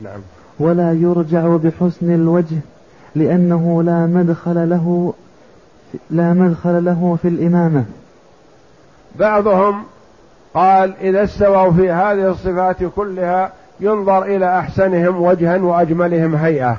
نعم. 0.00 0.20
ولا 0.58 0.92
يرجع 0.92 1.56
بحسن 1.56 2.14
الوجه 2.14 2.56
لأنه 3.14 3.82
لا 3.82 4.06
مدخل 4.06 4.70
له 4.70 5.14
لا 6.10 6.32
مدخل 6.32 6.84
له 6.84 7.18
في 7.22 7.28
الإمامة. 7.28 7.84
بعضهم 9.18 9.82
قال 10.54 10.94
إذا 11.00 11.24
استووا 11.24 11.72
في 11.72 11.90
هذه 11.90 12.30
الصفات 12.30 12.76
كلها 12.96 13.52
ينظر 13.80 14.22
إلى 14.22 14.58
أحسنهم 14.58 15.22
وجها 15.22 15.58
وأجملهم 15.58 16.36
هيئة. 16.36 16.76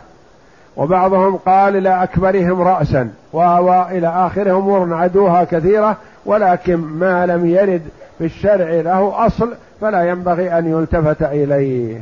وبعضهم 0.77 1.35
قال 1.35 1.75
إلى 1.75 2.03
أكبرهم 2.03 2.61
رأسا 2.61 3.09
وإلى 3.33 4.07
آخره 4.07 4.57
أمور 4.57 4.93
عدوها 4.93 5.43
كثيرة 5.43 5.97
ولكن 6.25 6.75
ما 6.75 7.25
لم 7.25 7.45
يرد 7.45 7.81
في 8.17 8.25
الشرع 8.25 8.69
له 8.69 9.25
أصل 9.27 9.53
فلا 9.81 10.03
ينبغي 10.03 10.57
أن 10.57 10.67
يلتفت 10.67 11.21
إليه. 11.21 12.01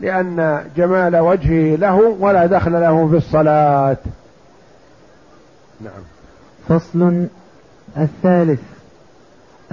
لأن 0.00 0.64
جمال 0.76 1.16
وجهه 1.16 1.76
له 1.76 2.16
ولا 2.20 2.46
دخل 2.46 2.72
له 2.72 3.08
في 3.08 3.16
الصلاة. 3.16 3.96
نعم. 5.80 6.02
فصل 6.68 7.26
الثالث. 7.96 8.60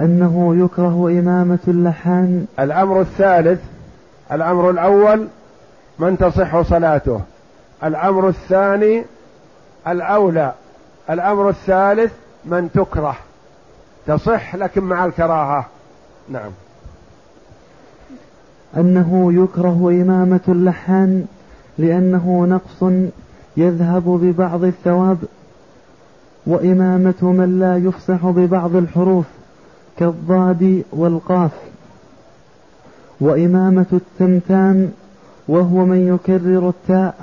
أنه 0.00 0.64
يكره 0.64 1.08
إمامة 1.08 1.58
اللحان 1.68 2.46
الأمر 2.60 3.00
الثالث 3.00 3.60
الأمر 4.32 4.70
الأول 4.70 5.28
من 5.98 6.18
تصح 6.18 6.60
صلاته. 6.60 7.20
الأمر 7.84 8.28
الثاني 8.28 9.04
الأولى. 9.88 10.52
الأمر 11.10 11.48
الثالث 11.48 12.12
من 12.44 12.70
تكره. 12.74 13.16
تصح 14.06 14.56
لكن 14.56 14.84
مع 14.84 15.04
الكراهة. 15.04 15.66
نعم. 16.28 16.50
أنه 18.76 19.32
يكره 19.32 20.02
إمامة 20.02 20.40
اللحان 20.48 21.26
لأنه 21.78 22.46
نقص 22.48 22.92
يذهب 23.56 24.02
ببعض 24.02 24.64
الثواب 24.64 25.18
وإمامة 26.46 27.14
من 27.22 27.58
لا 27.60 27.76
يفصح 27.76 28.26
ببعض 28.26 28.76
الحروف. 28.76 29.26
كالضاد 29.98 30.82
والقاف. 30.92 31.50
وإمامة 33.20 33.86
التمتام 33.92 34.90
وهو 35.48 35.84
من 35.84 36.14
يكرر 36.14 36.68
التاء 36.68 37.14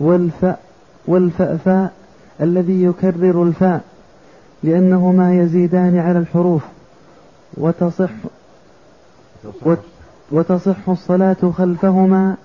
والفاء 0.00 0.60
والفأفاء 1.06 1.92
الذي 2.40 2.82
يكرر 2.82 3.42
الفاء 3.42 3.80
لأنهما 4.62 5.34
يزيدان 5.34 5.98
على 5.98 6.18
الحروف. 6.18 6.62
وتصح 7.56 8.10
وتصح 10.30 10.88
الصلاة 10.88 11.52
خلفهما 11.58 12.36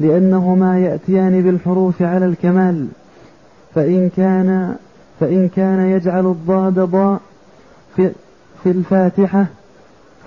لأنهما 0.00 0.80
يأتيان 0.80 1.42
بالحروف 1.42 2.02
على 2.02 2.26
الكمال. 2.26 2.88
فإن 3.74 4.10
كان 4.16 4.76
فإن 5.20 5.48
كان 5.48 5.80
يجعل 5.80 6.26
الضاد 6.26 6.74
ضاء 6.74 7.20
في, 7.96 8.12
في 8.64 8.70
الفاتحة 8.70 9.46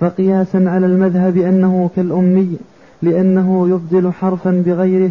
فقياسا 0.00 0.56
على 0.56 0.86
المذهب 0.86 1.36
أنه 1.36 1.90
كالأمي 1.96 2.58
لأنه 3.02 3.68
يبدل 3.68 4.12
حرفا 4.12 4.62
بغيره 4.66 5.10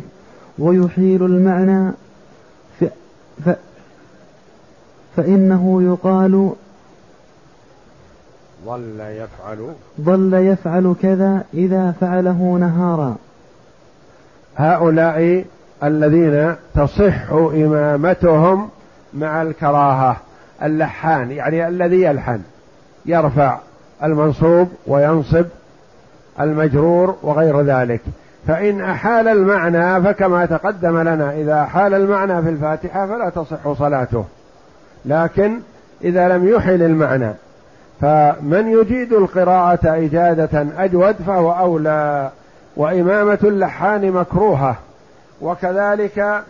ويحيل 0.59 1.23
المعنى 1.25 1.91
ف 2.79 2.83
ف 3.45 3.49
فإنه 5.17 5.83
يقال 5.83 6.51
ظل 8.65 8.99
يفعل 8.99 9.73
ظل 10.01 10.33
يفعل 10.33 10.95
كذا 11.01 11.43
إذا 11.53 11.93
فعله 12.01 12.57
نهارا. 12.59 13.15
هؤلاء 14.57 15.45
الذين 15.83 16.55
تصح 16.75 17.31
إمامتهم 17.31 18.69
مع 19.13 19.41
الكراهة 19.41 20.17
اللحان 20.63 21.31
يعني 21.31 21.67
الذي 21.67 22.01
يلحن. 22.01 22.41
يرفع 23.07 23.57
المنصوب 24.03 24.69
وينصب 24.87 25.45
المجرور 26.39 27.15
وغير 27.21 27.61
ذلك. 27.61 28.01
فإن 28.47 28.81
أحال 28.81 29.27
المعنى 29.27 30.03
فكما 30.03 30.45
تقدم 30.45 30.97
لنا 30.99 31.33
إذا 31.33 31.61
أحال 31.61 31.93
المعنى 31.93 32.41
في 32.41 32.49
الفاتحة 32.49 33.07
فلا 33.07 33.29
تصح 33.29 33.73
صلاته. 33.79 34.25
لكن 35.05 35.59
إذا 36.03 36.27
لم 36.27 36.47
يحل 36.47 36.83
المعنى 36.83 37.31
فمن 38.01 38.67
يجيد 38.67 39.13
القراءة 39.13 39.79
إجادة 40.05 40.67
أجود 40.77 41.15
فهو 41.15 41.51
أولى 41.51 42.31
وإمامة 42.75 43.39
اللحان 43.43 44.11
مكروهة. 44.11 44.75
وكذلك 45.41 46.43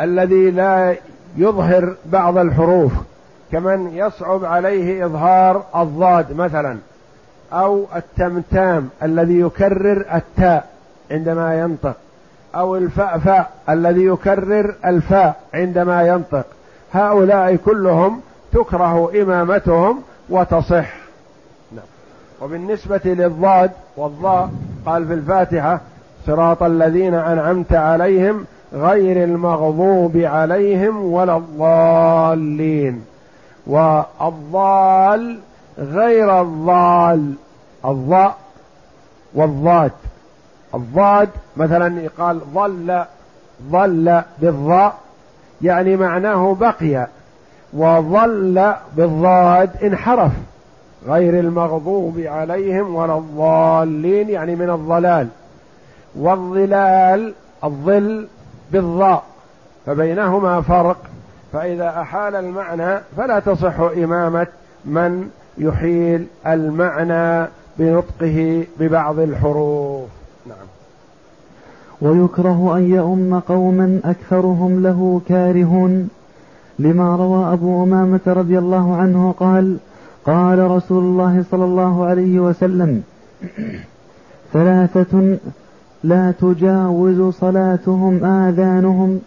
الذي 0.00 0.50
لا 0.50 0.96
يظهر 1.36 1.94
بعض 2.06 2.38
الحروف 2.38 2.92
كمن 3.52 3.90
يصعب 3.94 4.44
عليه 4.44 5.06
إظهار 5.06 5.62
الضاد 5.76 6.36
مثلا 6.36 6.78
أو 7.52 7.86
التمتام 7.96 8.88
الذي 9.02 9.40
يكرر 9.40 10.04
التاء 10.14 10.68
عندما 11.10 11.60
ينطق 11.60 11.96
أو 12.54 12.76
الفأفاء 12.76 13.50
الذي 13.68 14.04
يكرر 14.04 14.74
الفاء 14.86 15.40
عندما 15.54 16.08
ينطق. 16.08 16.46
هؤلاء 16.92 17.56
كلهم 17.56 18.20
تكره 18.52 19.22
إمامتهم 19.22 20.02
وتصح. 20.28 20.94
نعم. 21.72 21.84
وبالنسبة 22.40 23.00
للضاد 23.04 23.70
والضاء 23.96 24.50
قال 24.86 25.06
في 25.06 25.14
الفاتحة 25.14 25.80
صراط 26.26 26.62
الذين 26.62 27.14
أنعمت 27.14 27.72
عليهم 27.72 28.44
غير 28.72 29.24
المغضوب 29.24 30.16
عليهم 30.16 31.12
ولا 31.12 31.36
الضالين. 31.36 33.04
والضال 33.68 35.38
غير 35.78 36.40
الضال. 36.40 37.34
الضاء 37.84 38.36
والضاد. 39.34 39.92
الضاد 40.74 41.28
مثلا 41.56 42.02
يقال 42.02 42.40
ظل 42.54 43.04
ظل 43.70 44.22
بالضاء 44.38 44.94
يعني 45.62 45.96
معناه 45.96 46.56
بقي 46.60 47.06
وظل 47.72 48.72
بالضاد 48.96 49.84
انحرف. 49.84 50.32
غير 51.06 51.40
المغضوب 51.40 52.18
عليهم 52.18 52.94
ولا 52.94 53.18
الضالين 53.18 54.28
يعني 54.28 54.56
من 54.56 54.70
الضلال. 54.70 55.28
والظلال 56.16 57.34
الظل 57.64 58.26
بالضاء 58.72 59.22
فبينهما 59.86 60.60
فرق. 60.60 60.96
فإذا 61.52 62.00
أحال 62.00 62.36
المعنى 62.36 63.00
فلا 63.16 63.38
تصح 63.38 63.80
إمامة 63.80 64.46
من 64.84 65.28
يحيل 65.58 66.26
المعنى 66.46 67.48
بنطقه 67.78 68.66
ببعض 68.80 69.18
الحروف. 69.18 70.08
نعم. 70.46 70.66
ويكره 72.00 72.76
أن 72.76 72.90
يؤم 72.90 73.38
قوما 73.38 74.00
أكثرهم 74.04 74.82
له 74.82 75.20
كارهون. 75.28 76.08
لما 76.78 77.16
روى 77.16 77.52
أبو 77.52 77.84
أمامة 77.84 78.20
رضي 78.26 78.58
الله 78.58 78.96
عنه 78.96 79.34
قال 79.38 79.76
قال 80.26 80.70
رسول 80.70 81.02
الله 81.04 81.44
صلى 81.50 81.64
الله 81.64 82.06
عليه 82.06 82.40
وسلم 82.40 83.02
ثلاثة 84.52 85.38
لا 86.04 86.32
تجاوز 86.40 87.34
صلاتهم 87.34 88.24
آذانهم. 88.24 89.20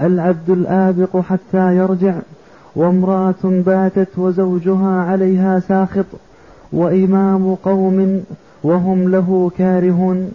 العبد 0.00 0.50
الآبق 0.50 1.16
حتى 1.16 1.76
يرجع 1.76 2.14
وامرأة 2.76 3.34
باتت 3.44 4.18
وزوجها 4.18 5.02
عليها 5.02 5.60
ساخط 5.60 6.06
وإمام 6.72 7.54
قوم 7.54 8.24
وهم 8.62 9.10
له 9.10 9.50
كارهون. 9.58 10.32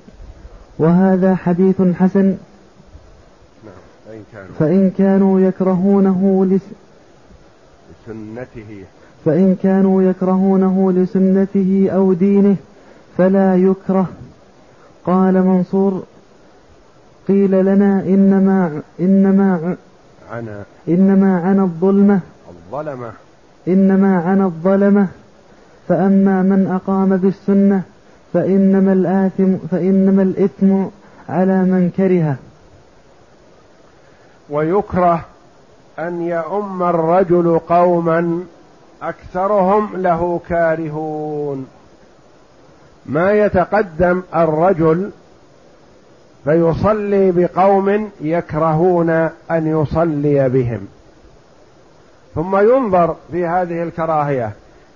وهذا 0.79 1.35
حديث 1.35 1.81
حسن. 1.81 2.25
نعم 3.65 4.45
فإن 4.59 4.89
كانوا 4.97 5.39
يكرهونه 5.39 6.45
لس 6.45 6.61
لسنته. 8.07 8.83
فإن 9.25 9.55
كانوا 9.63 10.03
يكرهونه 10.03 10.91
لسنته 10.91 11.89
أو 11.93 12.13
دينه 12.13 12.55
فلا 13.17 13.55
يكره. 13.55 14.07
قال 15.05 15.43
منصور 15.43 16.03
قيل 17.27 17.65
لنا 17.65 17.99
إنما 17.99 18.81
إنما 18.99 19.75
عنا 20.31 20.63
إنما 20.87 21.39
عن 21.39 21.59
الظلمة. 21.59 22.19
الظلمة. 22.49 23.11
إنما 23.67 24.21
عن 24.21 24.41
الظلمة. 24.41 25.07
فأما 25.87 26.41
من 26.41 26.67
أقام 26.67 27.17
بالسنة 27.17 27.81
فإنما 28.33 28.93
الآثم 28.93 29.55
فإنما 29.71 30.21
الإثم 30.21 30.83
على 31.29 31.63
من 31.63 31.91
كره 31.97 32.35
ويكره 34.49 35.25
أن 35.99 36.21
يؤم 36.21 36.83
الرجل 36.83 37.59
قوما 37.59 38.43
أكثرهم 39.01 39.89
له 39.97 40.41
كارهون. 40.49 41.67
ما 43.05 43.31
يتقدم 43.31 44.21
الرجل 44.35 45.11
فيصلي 46.45 47.31
بقوم 47.31 48.09
يكرهون 48.21 49.09
أن 49.51 49.67
يصلي 49.81 50.49
بهم. 50.49 50.87
ثم 52.35 52.57
ينظر 52.57 53.15
في 53.31 53.45
هذه 53.45 53.83
الكراهية. 53.83 54.51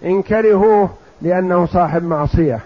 إن 0.05 0.21
كرهوه 0.21 0.89
لأنه 1.21 1.65
صاحب 1.65 2.03
معصية. 2.03 2.59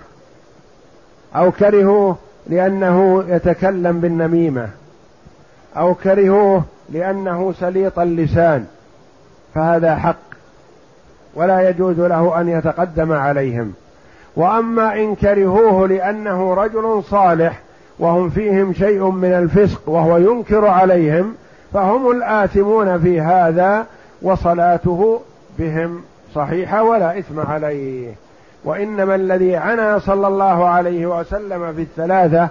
أو 1.35 1.51
كرهوه 1.51 2.15
لأنه 2.47 3.25
يتكلم 3.27 3.99
بالنميمة. 3.99 4.69
أو 5.77 5.93
كرهوه 5.93 6.63
لأنه 6.89 7.53
سليط 7.59 7.99
اللسان. 7.99 8.65
فهذا 9.55 9.95
حق. 9.95 10.15
ولا 11.35 11.69
يجوز 11.69 11.99
له 11.99 12.41
أن 12.41 12.49
يتقدم 12.49 13.11
عليهم. 13.11 13.73
وأما 14.35 14.95
إن 14.95 15.15
كرهوه 15.15 15.87
لأنه 15.87 16.53
رجل 16.53 17.03
صالح 17.09 17.61
وهم 18.03 18.29
فيهم 18.29 18.73
شيء 18.73 19.09
من 19.09 19.33
الفسق 19.33 19.89
وهو 19.89 20.17
ينكر 20.17 20.67
عليهم 20.67 21.35
فهم 21.73 22.11
الآثمون 22.11 22.99
في 22.99 23.21
هذا 23.21 23.85
وصلاته 24.21 25.21
بهم 25.59 26.01
صحيحة 26.35 26.83
ولا 26.83 27.19
إثم 27.19 27.39
عليه. 27.39 28.13
وإنما 28.63 29.15
الذي 29.15 29.55
عنا 29.55 29.99
صلى 29.99 30.27
الله 30.27 30.65
عليه 30.65 31.05
وسلم 31.19 31.73
في 31.73 31.81
الثلاثة 31.81 32.49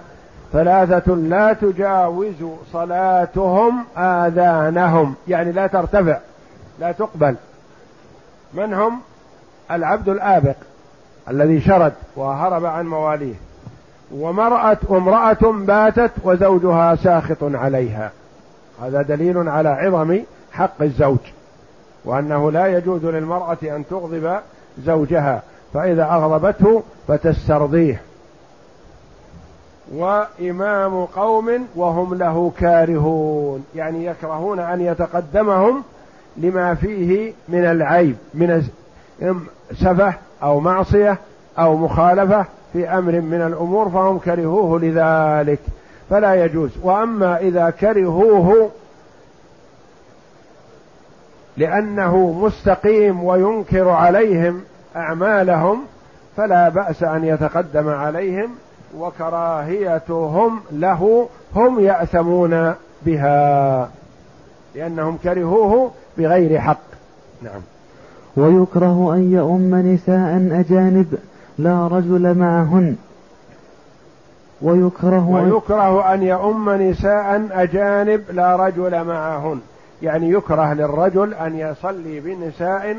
ثلاثة 0.53 1.15
لا 1.15 1.53
تجاوز 1.53 2.45
صلاتهم 2.73 3.85
آذانهم 3.97 5.15
يعني 5.29 5.53
لا 5.53 5.67
ترتفع 5.67 6.19
لا 6.81 6.93
تقبل. 6.93 7.35
من 8.55 8.75
هم؟ 8.75 9.01
العبد 9.71 10.09
الآبق 10.09 10.57
الذي 11.31 11.61
شرد 11.61 11.93
وهرب 12.17 12.65
عن 12.65 12.87
مواليه. 12.87 13.35
ومرأة 14.17 14.79
وامرأة 14.89 15.53
باتت 15.53 16.11
وزوجها 16.25 16.95
ساخط 16.95 17.39
عليها. 17.43 18.11
هذا 18.83 19.03
دليل 19.03 19.49
على 19.49 19.69
عظم 19.69 20.21
حق 20.53 20.83
الزوج 20.83 21.19
وأنه 22.05 22.51
لا 22.51 22.67
يجوز 22.67 23.05
للمرأة 23.05 23.59
أن 23.63 23.85
تغضب 23.91 24.39
زوجها 24.85 25.43
فإذا 25.75 26.05
أغضبته 26.05 26.83
فتسترضيه. 27.09 28.01
وإمام 29.95 31.05
قوم 31.05 31.67
وهم 31.77 32.15
له 32.15 32.53
كارهون 32.59 33.65
يعني 33.75 34.07
يكرهون 34.07 34.59
أن 34.59 34.81
يتقدمهم 34.81 35.83
لما 36.37 36.75
فيه 36.75 37.33
من 37.49 37.65
العيب 37.65 38.17
من 38.35 38.69
سفه 39.73 40.15
أو 40.43 40.61
معصية 40.61 41.19
أو 41.59 41.77
مخالفة 41.77 42.47
في 42.73 42.89
أمر 42.89 43.21
من 43.21 43.43
الأمور 43.43 43.91
فهم 43.91 44.19
كرهوه 44.19 44.81
لذلك 44.81 45.61
فلا 46.11 46.45
يجوز. 46.45 46.71
وأما 46.83 47.39
إذا 47.39 47.71
كرهوه 47.71 48.71
لأنه 51.57 52.33
مستقيم 52.33 53.25
وينكر 53.25 53.89
عليهم 53.89 54.61
أعمالهم 54.97 55.83
فلا 56.37 56.69
بأس 56.69 57.03
أن 57.03 57.25
يتقدم 57.25 57.89
عليهم 57.89 58.51
وكراهيتهم 58.99 60.61
له 60.73 61.29
هم 61.55 61.81
يأثمون 61.81 62.75
بها 63.07 63.91
لأنهم 64.75 65.19
كرهوه 65.25 65.91
بغير 66.19 66.61
حق. 66.61 66.79
نعم. 67.43 67.61
ويكره 68.37 69.15
أن 69.15 69.33
يؤم 69.33 69.75
نساء 69.75 70.61
أجانب 70.61 71.19
لا 71.59 71.87
رجل 71.87 72.35
معهن 72.39 72.97
ويكره 74.63 75.29
ويكره 75.29 76.15
أن 76.15 76.23
يؤم 76.23 76.71
نساء 76.71 77.49
أجانب 77.53 78.23
لا 78.33 78.57
رجل 78.57 79.05
معهن. 79.05 79.61
يعني 80.03 80.31
يكره 80.31 80.73
للرجل 80.75 81.35
أن 81.35 81.59
يصلي 81.59 82.21
بنساء 82.21 82.97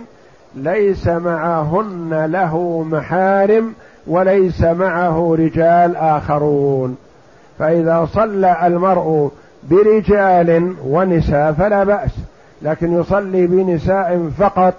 ليس 0.55 1.07
معهن 1.07 2.25
له 2.31 2.83
محارم 2.91 3.73
وليس 4.07 4.61
معه 4.61 5.35
رجال 5.39 5.95
آخرون. 5.95 6.97
فإذا 7.59 8.07
صلى 8.13 8.67
المرء 8.67 9.31
برجال 9.69 10.75
ونساء 10.85 11.53
فلا 11.53 11.83
بأس 11.83 12.11
لكن 12.61 12.99
يصلي 12.99 13.47
بنساء 13.47 14.29
فقط 14.37 14.73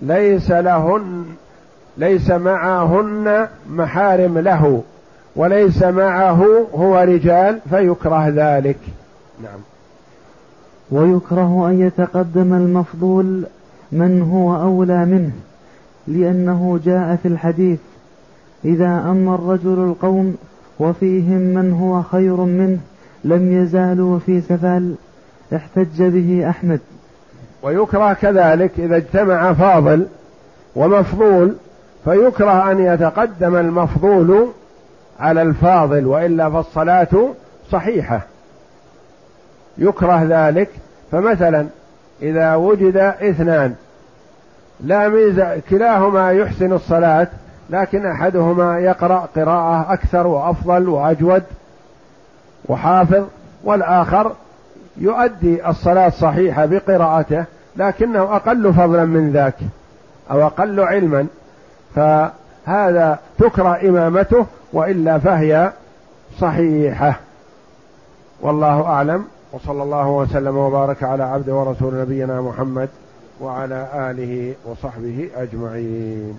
ليس 0.00 0.50
لهن 0.50 1.24
ليس 2.00 2.30
معهن 2.30 3.48
محارم 3.70 4.38
له 4.38 4.82
وليس 5.36 5.82
معه 5.82 6.66
هو 6.74 6.98
رجال 6.98 7.58
فيكره 7.70 8.28
ذلك. 8.28 8.78
نعم. 9.42 9.60
ويكره 10.90 11.68
أن 11.68 11.80
يتقدم 11.80 12.54
المفضول 12.54 13.44
من 13.92 14.22
هو 14.22 14.62
أولى 14.62 15.04
منه 15.04 15.30
لأنه 16.08 16.80
جاء 16.84 17.16
في 17.22 17.28
الحديث 17.28 17.78
إذا 18.64 18.86
أما 18.86 19.34
الرجل 19.34 19.84
القوم 19.84 20.36
وفيهم 20.78 21.40
من 21.40 21.72
هو 21.72 22.02
خير 22.02 22.36
منه 22.36 22.78
لم 23.24 23.52
يزالوا 23.52 24.18
في 24.18 24.40
سفال 24.40 24.94
احتج 25.54 26.02
به 26.02 26.48
أحمد. 26.50 26.80
ويكره 27.62 28.12
كذلك 28.12 28.70
إذا 28.78 28.96
اجتمع 28.96 29.52
فاضل 29.52 30.06
ومفضول 30.76 31.54
فيكره 32.04 32.70
أن 32.70 32.78
يتقدم 32.84 33.56
المفضول 33.56 34.48
على 35.20 35.42
الفاضل 35.42 36.06
وإلا 36.06 36.50
فالصلاة 36.50 37.28
صحيحة. 37.70 38.20
يكره 39.78 40.22
ذلك. 40.28 40.68
فمثلا 41.12 41.66
إذا 42.22 42.54
وجد 42.54 42.96
اثنان 42.96 43.74
لا 44.80 45.08
ميزه 45.08 45.60
كلاهما 45.70 46.32
يحسن 46.32 46.72
الصلاة 46.72 47.28
لكن 47.70 48.06
أحدهما 48.06 48.78
يقرأ 48.78 49.28
قراءة 49.36 49.92
أكثر 49.92 50.26
وأفضل 50.26 50.88
وأجود 50.88 51.42
وحافظ 52.68 53.24
والآخر 53.64 54.32
يؤدي 54.96 55.68
الصلاة 55.68 56.08
صحيحه 56.08 56.66
بقراءته 56.66 57.44
لكنه 57.76 58.22
أقل 58.22 58.72
فضلا 58.74 59.04
من 59.04 59.32
ذاك 59.32 59.56
أو 60.30 60.46
أقل 60.46 60.80
علما. 60.80 61.26
فهذا 61.94 63.18
تكره 63.38 63.88
إمامته 63.88 64.46
وإلا 64.72 65.18
فهي 65.18 65.72
صحيحة. 66.38 67.20
والله 68.40 68.82
أعلم. 68.86 69.24
وصلى 69.52 69.82
الله 69.82 70.08
وسلم 70.08 70.56
وبارك 70.56 71.02
على 71.02 71.22
عبد 71.22 71.48
ورسول 71.48 71.94
نبينا 71.94 72.40
محمد 72.40 72.88
وعلى 73.40 73.88
آله 73.94 74.54
وصحبه 74.64 75.30
أجمعين. 75.36 76.38